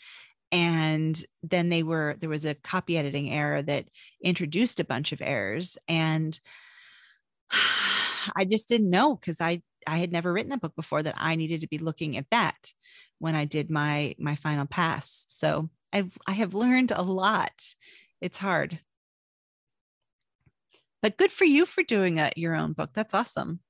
[0.51, 3.85] and then they were there was a copy editing error that
[4.23, 6.39] introduced a bunch of errors and
[8.35, 11.35] i just didn't know because i i had never written a book before that i
[11.35, 12.73] needed to be looking at that
[13.19, 15.25] when i did my my final pass.
[15.27, 17.75] So i've i have learned a lot.
[18.21, 18.79] It's hard.
[21.01, 22.89] But good for you for doing a, your own book.
[22.93, 23.61] That's awesome.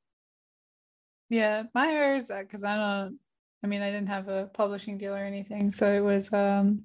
[1.30, 3.20] Yeah my errors because i don't
[3.64, 6.84] I mean, I didn't have a publishing deal or anything, so it was um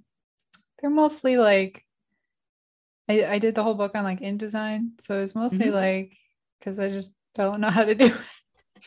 [0.80, 1.84] they're mostly like
[3.08, 5.76] I, I did the whole book on like InDesign, so it's mostly mm-hmm.
[5.76, 6.16] like
[6.58, 8.12] because I just don't know how to do it,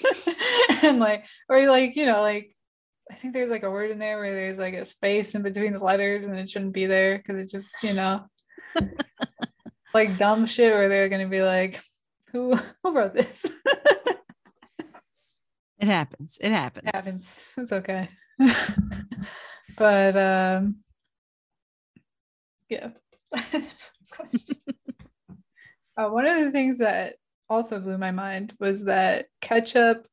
[0.83, 2.53] and like or like you know like
[3.11, 5.73] I think there's like a word in there where there's like a space in between
[5.73, 8.25] the letters and it shouldn't be there because it just you know
[9.93, 11.81] like dumb shit where they're gonna be like
[12.31, 13.49] who who wrote this
[15.79, 16.37] it happens.
[16.41, 16.87] It happens.
[16.87, 17.43] It happens.
[17.57, 18.09] It's okay.
[19.77, 20.77] but um
[22.69, 22.89] yeah.
[25.97, 27.15] uh, one of the things that
[27.49, 30.07] also blew my mind was that ketchup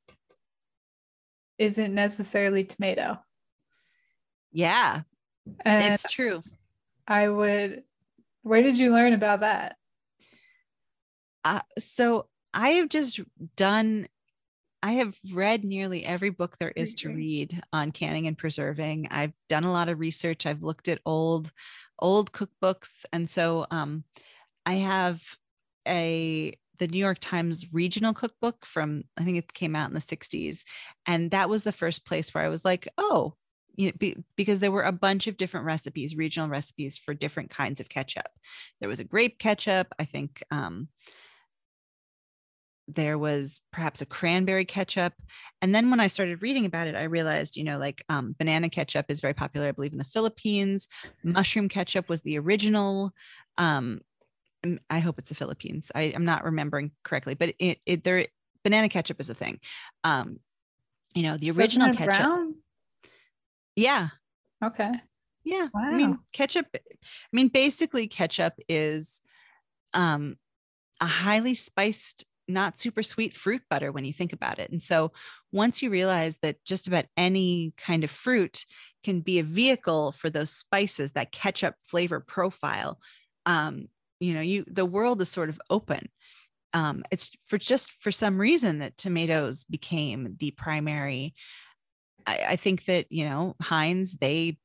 [1.59, 3.19] isn't necessarily tomato.
[4.53, 5.03] Yeah.
[5.65, 6.43] And it's true.
[7.07, 7.83] I would
[8.43, 9.77] where did you learn about that?
[11.45, 13.21] Uh, so I have just
[13.57, 14.07] done
[14.85, 19.09] I have read nearly every book there is to read on canning and preserving.
[19.11, 20.45] I've done a lot of research.
[20.45, 21.51] I've looked at old,
[21.99, 24.05] old cookbooks, and so um,
[24.67, 25.23] I have
[25.89, 30.01] a the New York Times regional cookbook from I think it came out in the
[30.01, 30.65] '60s,
[31.07, 33.35] and that was the first place where I was like, oh,
[33.75, 37.49] you know, be, because there were a bunch of different recipes, regional recipes for different
[37.49, 38.29] kinds of ketchup.
[38.81, 40.43] There was a grape ketchup, I think.
[40.51, 40.89] Um,
[42.87, 45.15] there was perhaps a cranberry ketchup
[45.63, 48.69] and then when i started reading about it i realized you know like um, banana
[48.69, 50.87] ketchup is very popular i believe in the philippines
[51.23, 53.11] mushroom ketchup was the original
[53.57, 54.03] um,
[54.91, 58.27] i hope it's the philippines I, am not remembering correctly but it, it there
[58.63, 59.61] banana ketchup is a thing
[60.05, 60.39] um,
[61.15, 62.55] you know the original ketchup brown?
[63.77, 64.09] yeah
[64.65, 64.93] okay
[65.45, 65.83] yeah wow.
[65.83, 66.79] i mean ketchup i
[67.33, 69.21] mean basically ketchup is
[69.93, 70.37] um
[71.01, 74.71] a highly spiced not super sweet fruit butter when you think about it.
[74.71, 75.13] And so
[75.53, 78.65] once you realize that just about any kind of fruit
[79.03, 82.99] can be a vehicle for those spices, that ketchup flavor profile,
[83.47, 83.89] um,
[84.25, 86.09] you know, you the world is sort of open.
[86.73, 91.35] Um, it's for just for some reason that tomatoes became the primary.
[92.27, 94.59] I, I think that you know Heinz they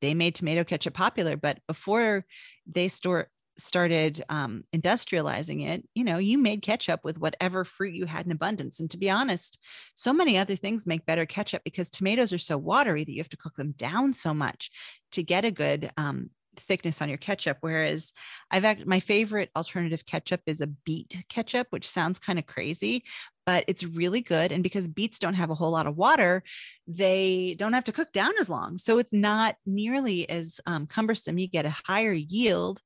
[0.00, 2.24] they made tomato ketchup popular, but before
[2.66, 8.06] they store started um, industrializing it, you know, you made ketchup with whatever fruit you
[8.06, 8.80] had in abundance.
[8.80, 9.58] And to be honest,
[9.94, 13.30] so many other things make better ketchup because tomatoes are so watery that you have
[13.30, 14.70] to cook them down so much
[15.12, 17.58] to get a good um, thickness on your ketchup.
[17.60, 18.12] Whereas
[18.50, 23.04] I've act- my favorite alternative ketchup is a beet ketchup, which sounds kind of crazy,
[23.44, 24.52] but it's really good.
[24.52, 26.42] And because beets don't have a whole lot of water,
[26.86, 28.78] they don't have to cook down as long.
[28.78, 31.38] So it's not nearly as um, cumbersome.
[31.38, 32.80] You get a higher yield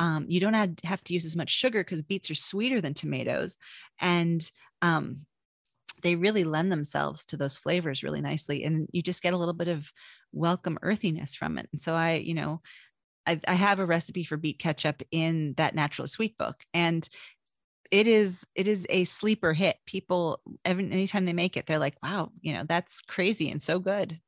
[0.00, 2.94] um, you don't have, have to use as much sugar because beets are sweeter than
[2.94, 3.58] tomatoes.
[4.00, 5.26] And um,
[6.02, 8.64] they really lend themselves to those flavors really nicely.
[8.64, 9.92] And you just get a little bit of
[10.32, 11.68] welcome earthiness from it.
[11.70, 12.62] And so I, you know,
[13.26, 16.64] I, I have a recipe for beet ketchup in that natural sweet book.
[16.74, 17.08] And
[17.90, 21.96] it is it is a sleeper hit people every anytime they make it they're like
[22.04, 24.20] wow you know that's crazy and so good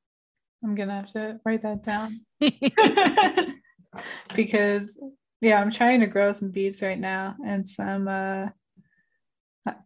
[0.64, 2.11] i'm gonna have to write that down
[4.35, 4.98] because
[5.40, 8.48] yeah, I'm trying to grow some beets right now and some uh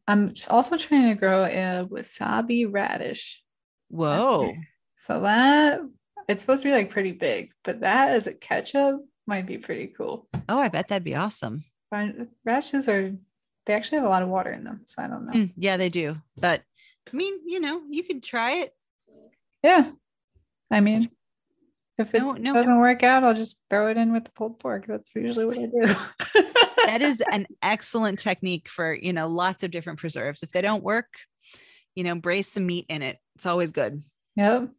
[0.06, 3.42] I'm also trying to grow a wasabi radish.
[3.88, 4.54] Whoa.
[4.94, 5.80] So that
[6.28, 9.88] it's supposed to be like pretty big, but that as a ketchup might be pretty
[9.88, 10.28] cool.
[10.48, 11.64] Oh, I bet that'd be awesome.
[12.44, 13.12] Rashes are
[13.66, 15.32] they actually have a lot of water in them, so I don't know.
[15.32, 16.16] Mm, yeah, they do.
[16.36, 16.62] But
[17.12, 18.72] I mean, you know, you could try it.
[19.62, 19.90] Yeah.
[20.70, 21.08] I mean,
[21.98, 24.58] if it no, no, doesn't work out, I'll just throw it in with the pulled
[24.58, 24.86] pork.
[24.86, 26.42] That's usually what I do.
[26.86, 30.42] that is an excellent technique for, you know, lots of different preserves.
[30.42, 31.08] If they don't work,
[31.94, 33.18] you know, braise some meat in it.
[33.36, 34.02] It's always good.
[34.36, 34.70] Yep.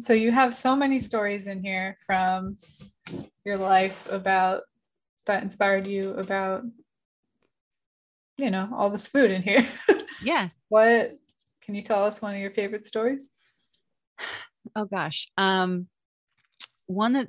[0.00, 2.56] So you have so many stories in here from
[3.44, 4.62] your life about
[5.26, 6.62] that inspired you about
[8.36, 9.66] you know all this food in here.
[10.22, 10.48] yeah.
[10.68, 11.16] What
[11.62, 13.30] can you tell us one of your favorite stories?
[14.76, 15.86] oh gosh um
[16.86, 17.28] one that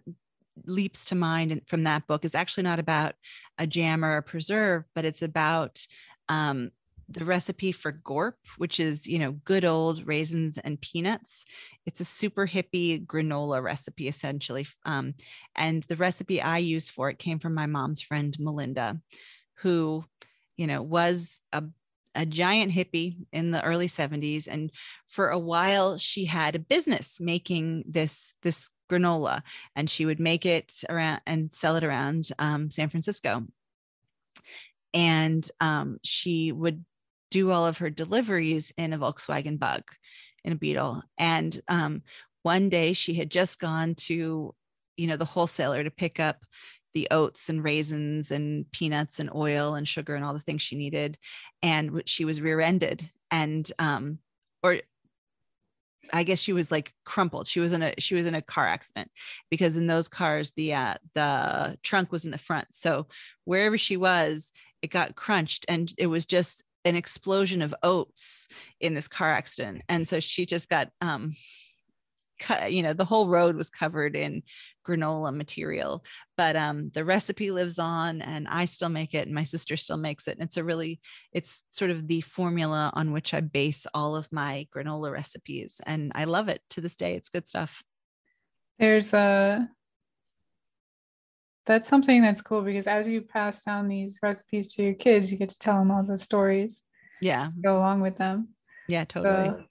[0.66, 3.14] leaps to mind from that book is actually not about
[3.58, 5.86] a jam or a preserve but it's about
[6.30, 6.72] um
[7.08, 11.46] the recipe for gorp, which is, you know, good old raisins and peanuts.
[11.86, 14.68] It's a super hippie granola recipe, essentially.
[14.86, 15.14] Um,
[15.56, 19.00] and the recipe I use for it came from my mom's friend, Melinda,
[19.56, 20.06] who,
[20.58, 21.64] you know, was a
[22.18, 24.72] a giant hippie in the early 70s and
[25.06, 29.42] for a while she had a business making this this granola
[29.76, 33.44] and she would make it around and sell it around um, san francisco
[34.94, 36.86] and um, she would
[37.36, 39.84] do all of her deliveries in a Volkswagen Bug,
[40.46, 41.04] in a Beetle.
[41.18, 42.02] And um,
[42.44, 44.56] one day she had just gone to,
[44.96, 46.38] you know, the wholesaler to pick up
[46.94, 50.78] the oats and raisins and peanuts and oil and sugar and all the things she
[50.78, 51.18] needed,
[51.62, 54.20] and she was rear-ended and um,
[54.64, 54.78] or
[56.14, 57.50] I guess she was like crumpled.
[57.50, 59.12] She was in a she was in a car accident
[59.52, 62.68] because in those cars the uh the trunk was in the front.
[62.72, 63.08] So
[63.44, 68.48] wherever she was, it got crunched and it was just an explosion of oats
[68.80, 69.82] in this car accident.
[69.90, 71.34] And so she just got um
[72.40, 74.44] cut you know the whole road was covered in
[74.86, 76.04] granola material
[76.36, 79.98] but um the recipe lives on and i still make it and my sister still
[79.98, 80.38] makes it.
[80.38, 81.00] And it's a really
[81.32, 85.80] it's sort of the formula on which i base all of my granola recipes.
[85.86, 87.16] And i love it to this day.
[87.16, 87.84] It's good stuff.
[88.80, 89.70] There's a
[91.66, 95.38] that's something that's cool because as you pass down these recipes to your kids, you
[95.38, 96.84] get to tell them all the stories.
[97.22, 97.52] Yeah.
[97.62, 98.50] Go along with them.
[98.88, 99.50] Yeah, totally.
[99.50, 99.66] So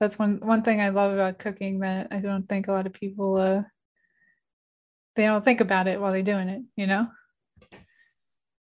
[0.00, 2.92] that's one one thing I love about cooking that I don't think a lot of
[2.92, 3.62] people uh
[5.14, 7.08] they don't think about it while they're doing it, you know?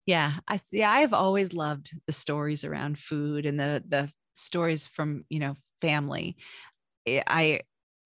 [0.06, 0.84] Yeah, I see.
[0.84, 6.38] I've always loved the stories around food and the the stories from, you know, family.
[7.08, 7.62] I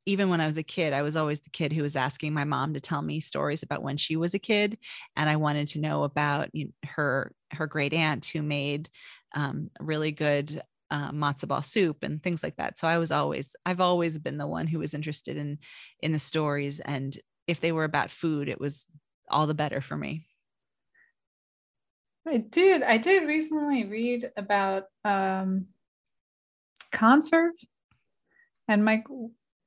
[0.05, 2.43] even when I was a kid, I was always the kid who was asking my
[2.43, 4.77] mom to tell me stories about when she was a kid,
[5.15, 8.89] and I wanted to know about you know, her her great aunt who made
[9.35, 12.77] um, really good uh, matzo ball soup and things like that.
[12.77, 15.59] So I was always I've always been the one who was interested in
[16.01, 17.15] in the stories, and
[17.47, 18.85] if they were about food, it was
[19.29, 20.25] all the better for me.
[22.27, 22.83] I did.
[22.83, 25.67] I did recently read about um,
[26.91, 27.53] conserve,
[28.67, 29.05] and Mike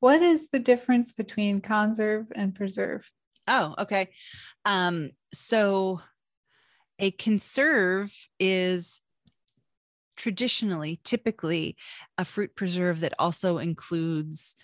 [0.04, 3.10] what is the difference between conserve and preserve?
[3.48, 4.10] Oh, okay.
[4.66, 6.02] Um, so
[6.98, 9.00] a conserve is
[10.14, 11.78] traditionally, typically,
[12.18, 14.54] a fruit preserve that also includes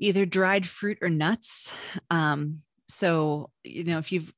[0.00, 1.72] either dried fruit or nuts.
[2.10, 4.34] Um, so, you know, if you've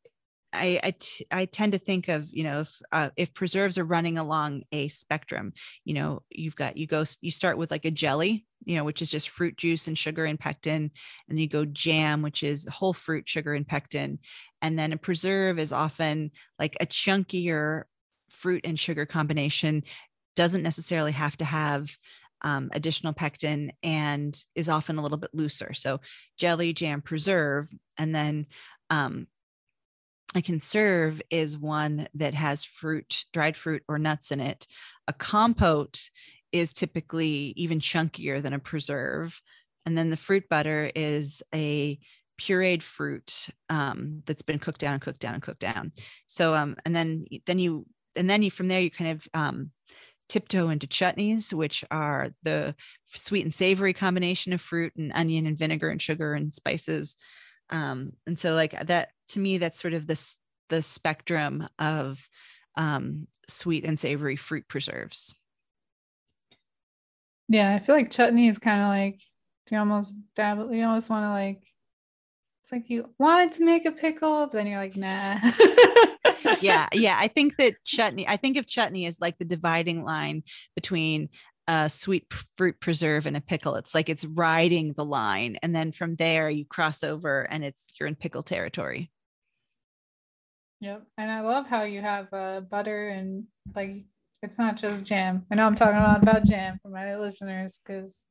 [0.52, 3.84] I, I, t- I tend to think of you know if uh, if preserves are
[3.84, 5.52] running along a spectrum
[5.84, 9.02] you know you've got you go you start with like a jelly you know which
[9.02, 10.90] is just fruit juice and sugar and pectin
[11.28, 14.18] and then you go jam which is whole fruit sugar and pectin
[14.62, 17.84] and then a preserve is often like a chunkier
[18.30, 19.82] fruit and sugar combination
[20.36, 21.90] doesn't necessarily have to have
[22.42, 26.00] um, additional pectin and is often a little bit looser so
[26.36, 28.46] jelly jam preserve and then
[28.90, 29.26] um,
[30.34, 34.66] a conserve is one that has fruit, dried fruit or nuts in it.
[35.06, 36.10] A compote
[36.52, 39.40] is typically even chunkier than a preserve.
[39.86, 41.98] And then the fruit butter is a
[42.40, 45.92] pureed fruit um, that's been cooked down and cooked down and cooked down.
[46.26, 49.70] So, um, and then, then you, and then you, from there, you kind of, um,
[50.28, 52.74] tiptoe into chutneys, which are the
[53.06, 57.16] sweet and savory combination of fruit and onion and vinegar and sugar and spices
[57.70, 62.28] um, and so like that to me that's sort of this the spectrum of
[62.76, 65.34] um, sweet and savory fruit preserves
[67.48, 69.20] yeah i feel like chutney is kind of like
[69.70, 71.62] you almost dab you almost want to like
[72.62, 75.36] it's like you wanted to make a pickle but then you're like nah
[76.60, 80.42] yeah yeah i think that chutney i think of chutney as like the dividing line
[80.74, 81.28] between
[81.68, 82.24] a sweet
[82.56, 83.74] fruit preserve and a pickle.
[83.74, 85.58] It's like it's riding the line.
[85.62, 89.10] And then from there you cross over and it's you're in pickle territory.
[90.80, 91.02] Yep.
[91.18, 94.06] And I love how you have uh, butter and like
[94.42, 95.44] it's not just jam.
[95.50, 98.24] I know I'm talking a lot about jam for my listeners because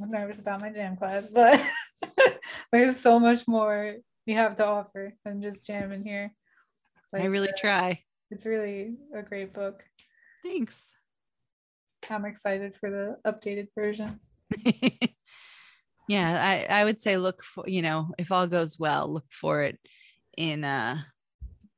[0.00, 1.60] I'm nervous about my jam class, but
[2.72, 6.32] there's so much more you have to offer than just jam in here.
[7.12, 8.02] Like, I really uh, try.
[8.30, 9.82] It's really a great book.
[10.44, 10.92] Thanks.
[12.08, 14.20] I'm excited for the updated version.
[16.08, 19.62] yeah, I, I would say look for, you know, if all goes well, look for
[19.62, 19.78] it
[20.36, 20.98] in uh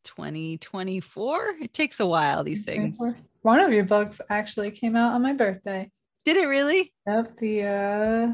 [0.05, 1.55] 2024.
[1.63, 2.99] It takes a while, these things.
[3.43, 5.91] One of your books actually came out on my birthday.
[6.25, 6.93] Did it really?
[7.07, 8.33] Yep, the uh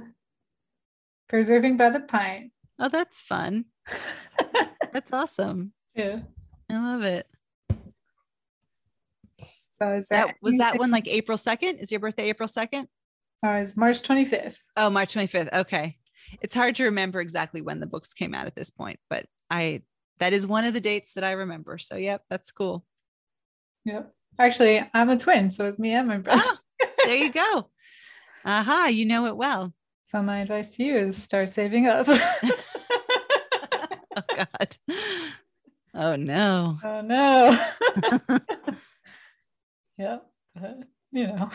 [1.29, 2.53] Preserving by the Pint.
[2.79, 3.67] Oh, that's fun.
[4.93, 5.73] that's awesome.
[5.95, 6.21] Yeah.
[6.71, 7.27] I love it.
[9.69, 11.81] So is That there was that one like April 2nd?
[11.81, 12.87] Is your birthday April 2nd?
[13.45, 14.57] Oh, it's March 25th.
[14.77, 15.53] Oh, March 25th.
[15.53, 15.97] Okay.
[16.43, 19.83] It's hard to remember exactly when the books came out at this point, but I
[20.19, 21.79] that is one of the dates that I remember.
[21.79, 22.85] So yep, that's cool.
[23.85, 24.13] Yep.
[24.39, 26.43] Actually, I'm a twin, so it's me and my brother.
[26.45, 26.59] Oh,
[27.05, 27.71] there you go.
[28.45, 29.73] Aha, you know it well.
[30.05, 32.07] So my advice to you is start saving up.
[34.17, 34.77] Oh God.
[35.95, 36.79] Oh no.
[36.83, 37.57] oh no.
[39.99, 40.27] yep.
[40.57, 40.79] But,
[41.13, 41.51] you know,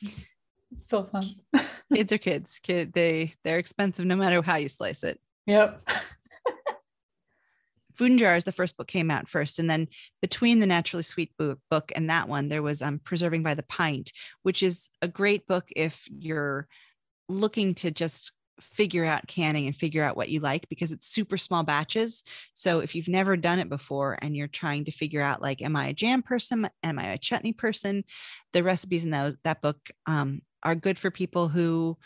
[0.00, 0.22] it's
[0.72, 1.36] it's still fun.
[1.94, 2.58] Kids are kids.
[2.60, 5.20] Kid they they're expensive no matter how you slice it.
[5.46, 5.80] Yep.
[8.00, 9.58] Food in Jars, the first book came out first.
[9.58, 9.86] And then
[10.22, 13.62] between the Naturally Sweet book, book and that one, there was um, Preserving by the
[13.62, 14.10] Pint,
[14.42, 16.66] which is a great book if you're
[17.28, 21.36] looking to just figure out canning and figure out what you like because it's super
[21.36, 22.24] small batches.
[22.54, 25.76] So if you've never done it before and you're trying to figure out like, am
[25.76, 26.70] I a jam person?
[26.82, 28.04] Am I a chutney person?
[28.54, 31.98] The recipes in those, that book um, are good for people who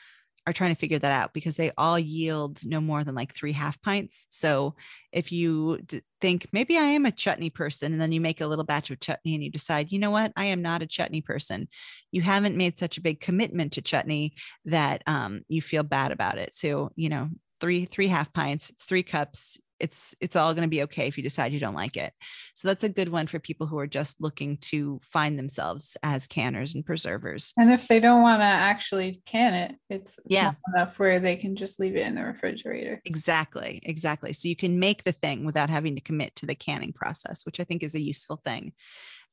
[0.46, 3.52] are trying to figure that out because they all yield no more than like three
[3.52, 4.26] half pints.
[4.30, 4.74] So
[5.12, 8.46] if you d- think maybe I am a chutney person, and then you make a
[8.46, 11.22] little batch of chutney and you decide, you know what, I am not a chutney
[11.22, 11.68] person,
[12.12, 14.34] you haven't made such a big commitment to chutney
[14.66, 16.54] that um, you feel bad about it.
[16.54, 17.30] So, you know,
[17.60, 19.58] three three half pints, three cups.
[19.80, 22.12] It's it's all going to be okay if you decide you don't like it.
[22.54, 26.26] So that's a good one for people who are just looking to find themselves as
[26.26, 27.52] canners and preservers.
[27.56, 30.52] And if they don't want to actually can it, it's Yeah.
[30.74, 33.00] enough where they can just leave it in the refrigerator.
[33.04, 34.32] Exactly, exactly.
[34.32, 37.60] So you can make the thing without having to commit to the canning process, which
[37.60, 38.72] I think is a useful thing.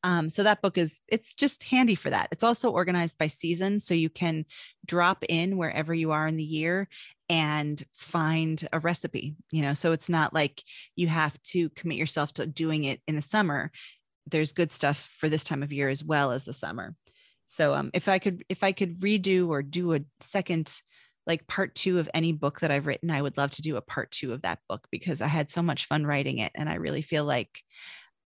[0.03, 2.29] Um, so that book is it's just handy for that.
[2.31, 4.45] It's also organized by season, so you can
[4.85, 6.87] drop in wherever you are in the year
[7.29, 9.35] and find a recipe.
[9.51, 10.63] You know, so it's not like
[10.95, 13.71] you have to commit yourself to doing it in the summer.
[14.27, 16.95] There's good stuff for this time of year as well as the summer.
[17.45, 20.73] So um, if I could if I could redo or do a second
[21.27, 23.81] like part two of any book that I've written, I would love to do a
[23.81, 26.51] part two of that book because I had so much fun writing it.
[26.55, 27.61] And I really feel like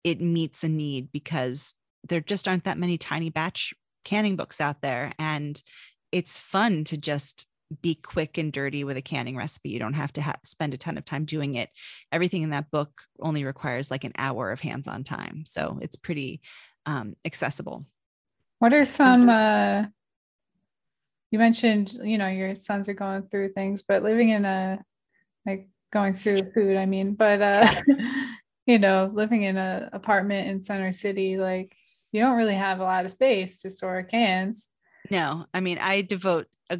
[0.06, 1.74] it meets a need because
[2.08, 3.74] there just aren't that many tiny batch
[4.06, 5.12] canning books out there.
[5.18, 5.62] And
[6.12, 7.47] it's fun to just
[7.82, 9.70] be quick and dirty with a canning recipe.
[9.70, 11.70] You don't have to ha- spend a ton of time doing it.
[12.12, 15.43] Everything in that book only requires like an hour of hands on time.
[15.47, 16.41] So it's pretty
[16.86, 17.88] um, accessible.
[18.60, 19.86] What are some uh
[21.32, 24.80] you mentioned, you know, your sons are going through things, but living in a
[25.47, 27.68] like going through food, I mean, but uh
[28.66, 31.76] you know, living in an apartment in center city, like
[32.11, 34.70] you don't really have a lot of space to store cans.
[35.11, 36.80] No, I mean, I devote a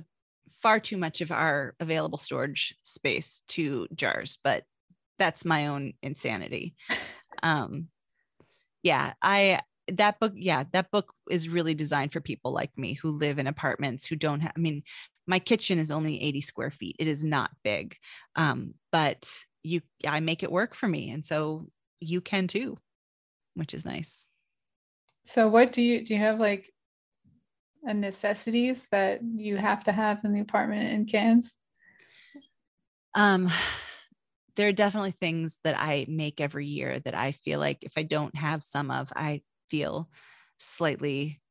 [0.62, 4.64] far too much of our available storage space to jars, but
[5.20, 6.76] that's my own insanity.
[7.44, 7.90] Um,
[8.82, 9.60] yeah, I
[9.90, 13.46] that book, yeah, that book is really designed for people like me who live in
[13.46, 14.54] apartments who don't have.
[14.56, 14.84] I mean,
[15.28, 16.96] my kitchen is only 80 square feet.
[16.98, 17.98] It is not big,
[18.36, 19.30] um, but
[19.64, 21.68] you, I make it work for me, and so
[22.06, 22.78] you can too,
[23.54, 24.26] which is nice.
[25.26, 26.72] So what do you do you have like
[27.84, 31.58] a necessities that you have to have in the apartment in cans?
[33.16, 33.50] um
[34.56, 38.04] there are definitely things that i make every year that i feel like if i
[38.04, 40.10] don't have some of i feel
[40.60, 41.42] slightly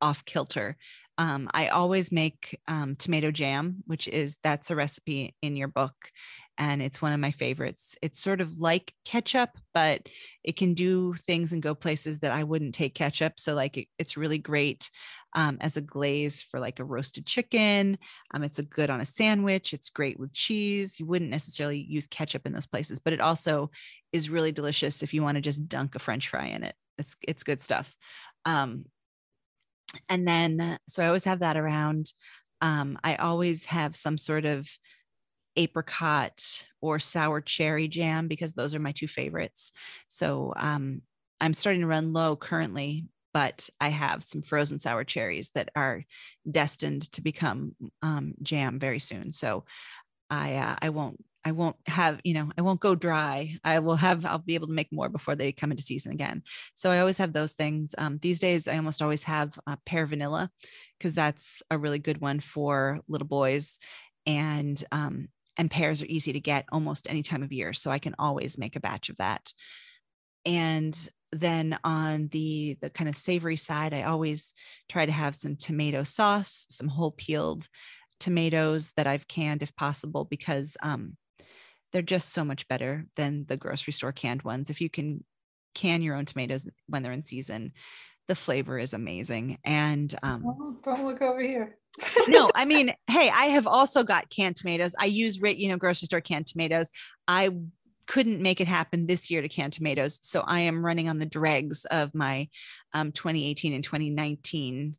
[0.00, 0.76] off kilter
[1.18, 5.94] um, i always make um, tomato jam which is that's a recipe in your book
[6.58, 10.08] and it's one of my favorites it's sort of like ketchup but
[10.44, 13.88] it can do things and go places that i wouldn't take ketchup so like it,
[13.98, 14.90] it's really great
[15.34, 17.98] um, as a glaze for like a roasted chicken
[18.34, 19.72] um, it's a good on a sandwich.
[19.72, 20.98] It's great with cheese.
[21.00, 23.70] You wouldn't necessarily use ketchup in those places, but it also
[24.12, 26.74] is really delicious if you want to just dunk a French fry in it.
[26.98, 27.94] It's it's good stuff.
[28.44, 28.86] Um,
[30.08, 32.12] and then so I always have that around.
[32.60, 34.68] Um, I always have some sort of
[35.56, 39.72] apricot or sour cherry jam because those are my two favorites.
[40.08, 41.02] So um,
[41.40, 46.04] I'm starting to run low currently, but I have some frozen sour cherries that are
[46.50, 49.32] destined to become um, jam very soon.
[49.32, 49.64] So
[50.30, 53.56] I uh, I won't I won't have you know I won't go dry.
[53.62, 56.42] I will have I'll be able to make more before they come into season again.
[56.74, 57.94] So I always have those things.
[57.98, 60.50] Um, these days I almost always have pear vanilla
[60.98, 63.78] because that's a really good one for little boys,
[64.26, 67.72] and um, and pears are easy to get almost any time of year.
[67.72, 69.52] So I can always make a batch of that.
[70.44, 70.96] And
[71.32, 74.54] then on the the kind of savory side, I always
[74.88, 77.68] try to have some tomato sauce, some whole peeled
[78.20, 81.16] tomatoes that I've canned if possible, because um,
[81.92, 84.70] they're just so much better than the grocery store canned ones.
[84.70, 85.24] If you can
[85.74, 87.72] can your own tomatoes when they're in season,
[88.28, 89.58] the flavor is amazing.
[89.64, 91.78] And um, oh, don't look over here.
[92.28, 94.94] no, I mean, hey, I have also got canned tomatoes.
[94.98, 96.90] I use, you know, grocery store canned tomatoes.
[97.28, 97.50] I
[98.06, 100.20] couldn't make it happen this year to can tomatoes.
[100.22, 102.48] So I am running on the dregs of my
[102.92, 104.96] um, 2018 and 2019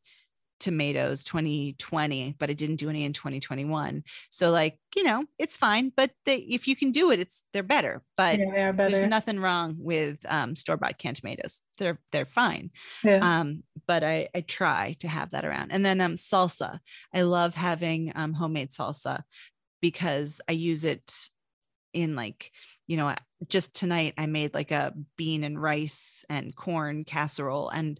[0.59, 5.91] tomatoes 2020 but i didn't do any in 2021 so like you know it's fine
[5.95, 8.03] but they, if you can do it it's they're better.
[8.15, 8.97] But yeah, better.
[8.97, 11.61] there's nothing wrong with um, store-bought canned tomatoes.
[11.77, 12.71] They're they're fine.
[13.03, 13.19] Yeah.
[13.21, 15.71] um, but I, I try to have that around.
[15.71, 16.79] And then um, salsa.
[17.13, 19.23] I love having um, homemade salsa
[19.79, 21.29] because i use it
[21.93, 22.51] in like
[22.87, 23.13] you know
[23.47, 27.99] just tonight i made like a bean and rice and corn casserole and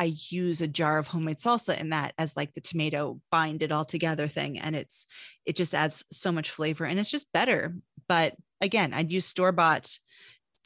[0.00, 3.70] I use a jar of homemade salsa in that as like the tomato bind it
[3.70, 4.58] all together thing.
[4.58, 5.06] And it's,
[5.44, 7.74] it just adds so much flavor and it's just better.
[8.08, 9.98] But again, I'd use store bought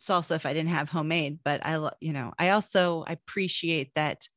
[0.00, 1.40] salsa if I didn't have homemade.
[1.44, 4.28] But I, you know, I also appreciate that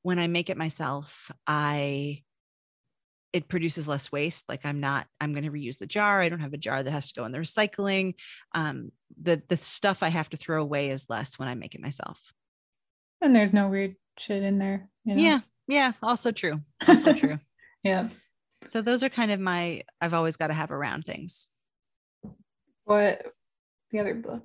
[0.00, 2.22] when I make it myself, I,
[3.34, 4.48] it produces less waste.
[4.48, 6.22] Like I'm not, I'm going to reuse the jar.
[6.22, 8.14] I don't have a jar that has to go in the recycling.
[8.54, 11.82] Um, the the stuff I have to throw away is less when I make it
[11.82, 12.32] myself.
[13.20, 14.88] And there's no weird shit in there.
[15.04, 15.22] You know?
[15.22, 15.40] Yeah.
[15.66, 15.92] Yeah.
[16.02, 16.60] Also true.
[16.86, 17.38] Also true.
[17.82, 18.08] yeah.
[18.66, 21.46] So those are kind of my, I've always got to have around things.
[22.84, 23.22] What
[23.90, 24.42] the other book?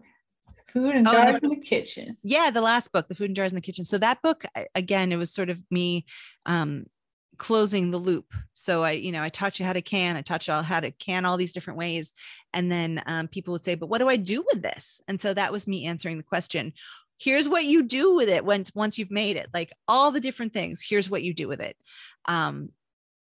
[0.68, 2.16] Food in Jars oh, the, in the kitchen.
[2.24, 3.86] Yeah, the last book, The Food in Jars in the Kitchen.
[3.86, 4.44] So that book,
[4.76, 6.06] again, it was sort of me
[6.46, 6.86] um,
[7.38, 8.26] closing the loop.
[8.54, 10.80] So I, you know, I taught you how to can, I taught you all how
[10.80, 12.14] to can all these different ways.
[12.54, 15.02] And then um, people would say, but what do I do with this?
[15.08, 16.74] And so that was me answering the question,
[17.20, 20.54] here's what you do with it once once you've made it like all the different
[20.54, 21.76] things here's what you do with it.
[22.26, 22.70] Um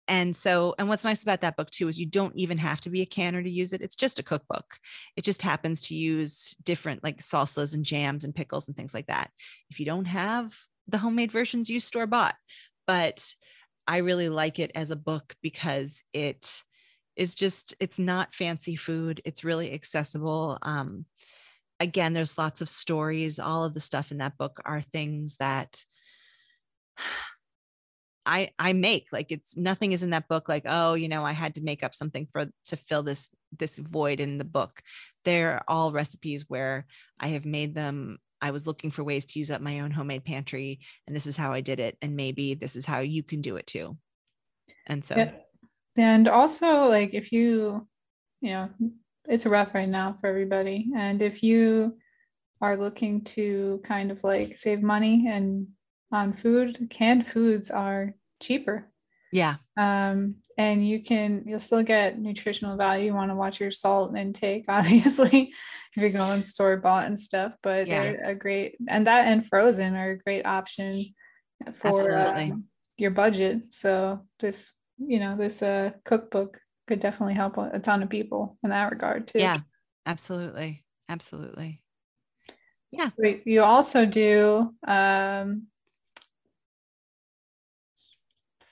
[0.07, 2.89] and so and what's nice about that book too is you don't even have to
[2.89, 3.81] be a canner to use it.
[3.81, 4.77] It's just a cookbook.
[5.15, 9.07] It just happens to use different like salsas and jams and pickles and things like
[9.07, 9.31] that.
[9.69, 10.55] If you don't have
[10.87, 12.35] the homemade versions use store bought.
[12.87, 13.33] But
[13.87, 16.63] i really like it as a book because it
[17.15, 19.21] is just it's not fancy food.
[19.25, 20.57] It's really accessible.
[20.61, 21.05] Um
[21.79, 23.39] again, there's lots of stories.
[23.39, 25.83] All of the stuff in that book are things that
[28.27, 29.07] I I make.
[29.11, 31.83] Like it's nothing is in that book like, oh, you know, I had to make
[31.83, 34.81] up something for to fill this this void in the book.
[35.25, 36.87] They're all recipes where
[37.19, 38.17] I have made them.
[38.41, 41.37] I was looking for ways to use up my own homemade pantry, and this is
[41.37, 41.97] how I did it.
[42.01, 43.97] And maybe this is how you can do it too.
[44.87, 45.15] And so,
[45.95, 47.87] and also, like if you,
[48.41, 48.69] you know,
[49.27, 50.91] it's rough right now for everybody.
[50.95, 51.97] And if you
[52.61, 55.67] are looking to kind of like save money and
[56.11, 58.89] on food, canned foods are cheaper.
[59.31, 59.55] Yeah.
[59.77, 63.07] Um, and you can you'll still get nutritional value.
[63.07, 65.51] You want to watch your salt intake, obviously,
[65.95, 67.55] if you're going store bought and stuff.
[67.61, 68.03] But yeah.
[68.03, 71.05] they're a great and that and frozen are a great option
[71.73, 72.65] for um,
[72.97, 73.73] your budget.
[73.73, 78.69] So this, you know, this uh cookbook could definitely help a ton of people in
[78.69, 79.39] that regard too.
[79.39, 79.59] Yeah,
[80.05, 80.83] absolutely.
[81.09, 81.81] Absolutely.
[82.91, 83.07] Yeah.
[83.07, 85.67] So you also do um,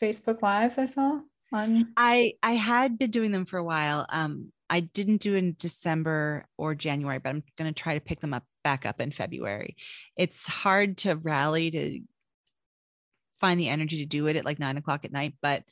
[0.02, 1.20] Facebook lives I saw
[1.52, 4.06] on I I had been doing them for a while.
[4.10, 8.22] Um I didn't do in December or January, but I'm going to try to pick
[8.22, 9.76] them up back up in February.
[10.18, 12.00] It's hard to rally to
[13.40, 15.64] find the energy to do it at like nine o'clock at night, but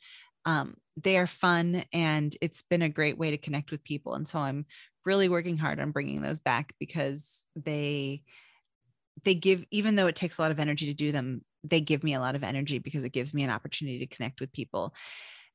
[0.44, 4.14] um, they are fun and it's been a great way to connect with people.
[4.14, 4.66] And so I'm
[5.04, 8.22] really working hard on bringing those back because they
[9.24, 12.02] they give even though it takes a lot of energy to do them they give
[12.02, 14.94] me a lot of energy because it gives me an opportunity to connect with people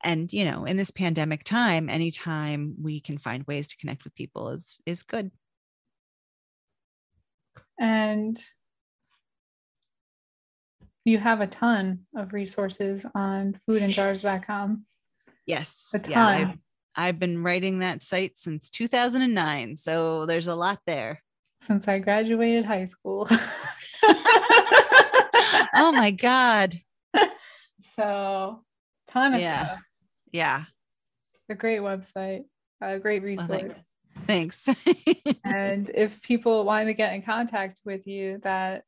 [0.04, 4.14] and you know in this pandemic time anytime we can find ways to connect with
[4.14, 5.32] people is is good
[7.80, 8.38] and
[11.08, 14.86] you have a ton of resources on foodinjars.com.
[15.48, 15.96] Yes.
[16.08, 16.58] Yeah, I've,
[16.96, 19.76] I've been writing that site since 2009.
[19.76, 21.24] So there's a lot there.
[21.58, 23.28] Since I graduated high school.
[25.74, 26.80] oh my God.
[27.80, 28.64] So
[29.08, 29.66] ton of yeah.
[29.66, 29.80] stuff.
[30.32, 30.64] Yeah.
[31.50, 32.44] A great website,
[32.82, 33.50] a great resource.
[33.50, 33.86] Well,
[34.26, 34.64] thanks.
[34.64, 34.68] thanks.
[35.46, 38.84] and if people want to get in contact with you, that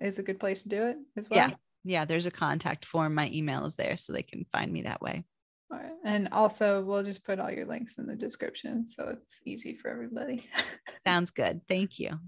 [0.00, 1.48] is a good place to do it as well.
[1.48, 3.14] Yeah yeah, there's a contact form.
[3.14, 5.24] My email is there so they can find me that way.
[5.70, 5.92] All right.
[6.04, 9.90] And also, we'll just put all your links in the description so it's easy for
[9.90, 10.48] everybody.
[11.06, 11.62] Sounds good.
[11.68, 12.18] Thank you.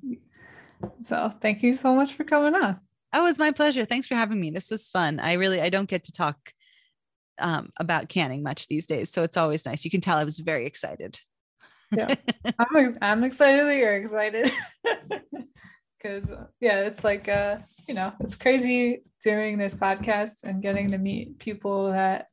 [1.03, 2.81] So, thank you so much for coming on.
[3.13, 3.85] Oh, it was my pleasure.
[3.85, 4.51] Thanks for having me.
[4.51, 5.21] This was fun.
[5.21, 6.37] I really I don't get to talk
[7.39, 9.85] um, about canning much these days, so it's always nice.
[9.85, 11.19] You can tell I was very excited.
[11.93, 12.15] yeah,
[12.59, 14.51] I'm I'm excited that you're excited.
[16.07, 17.59] because yeah, it's like uh,
[17.89, 22.27] you know, it's crazy doing this podcast and getting to meet people that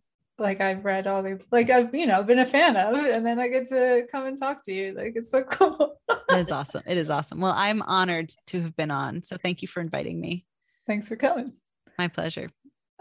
[0.44, 3.40] like I've read all the like I've you know been a fan of, and then
[3.40, 4.94] I get to come and talk to you.
[4.94, 6.00] Like it's so cool.
[6.10, 6.84] it is awesome.
[6.86, 7.42] It is awesome.
[7.42, 9.24] Well, I'm honored to have been on.
[9.24, 10.46] So thank you for inviting me.
[10.86, 11.54] Thanks for coming.
[11.98, 12.50] My pleasure.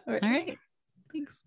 [0.06, 0.22] All right.
[0.22, 0.58] All right.
[1.12, 1.41] Thanks.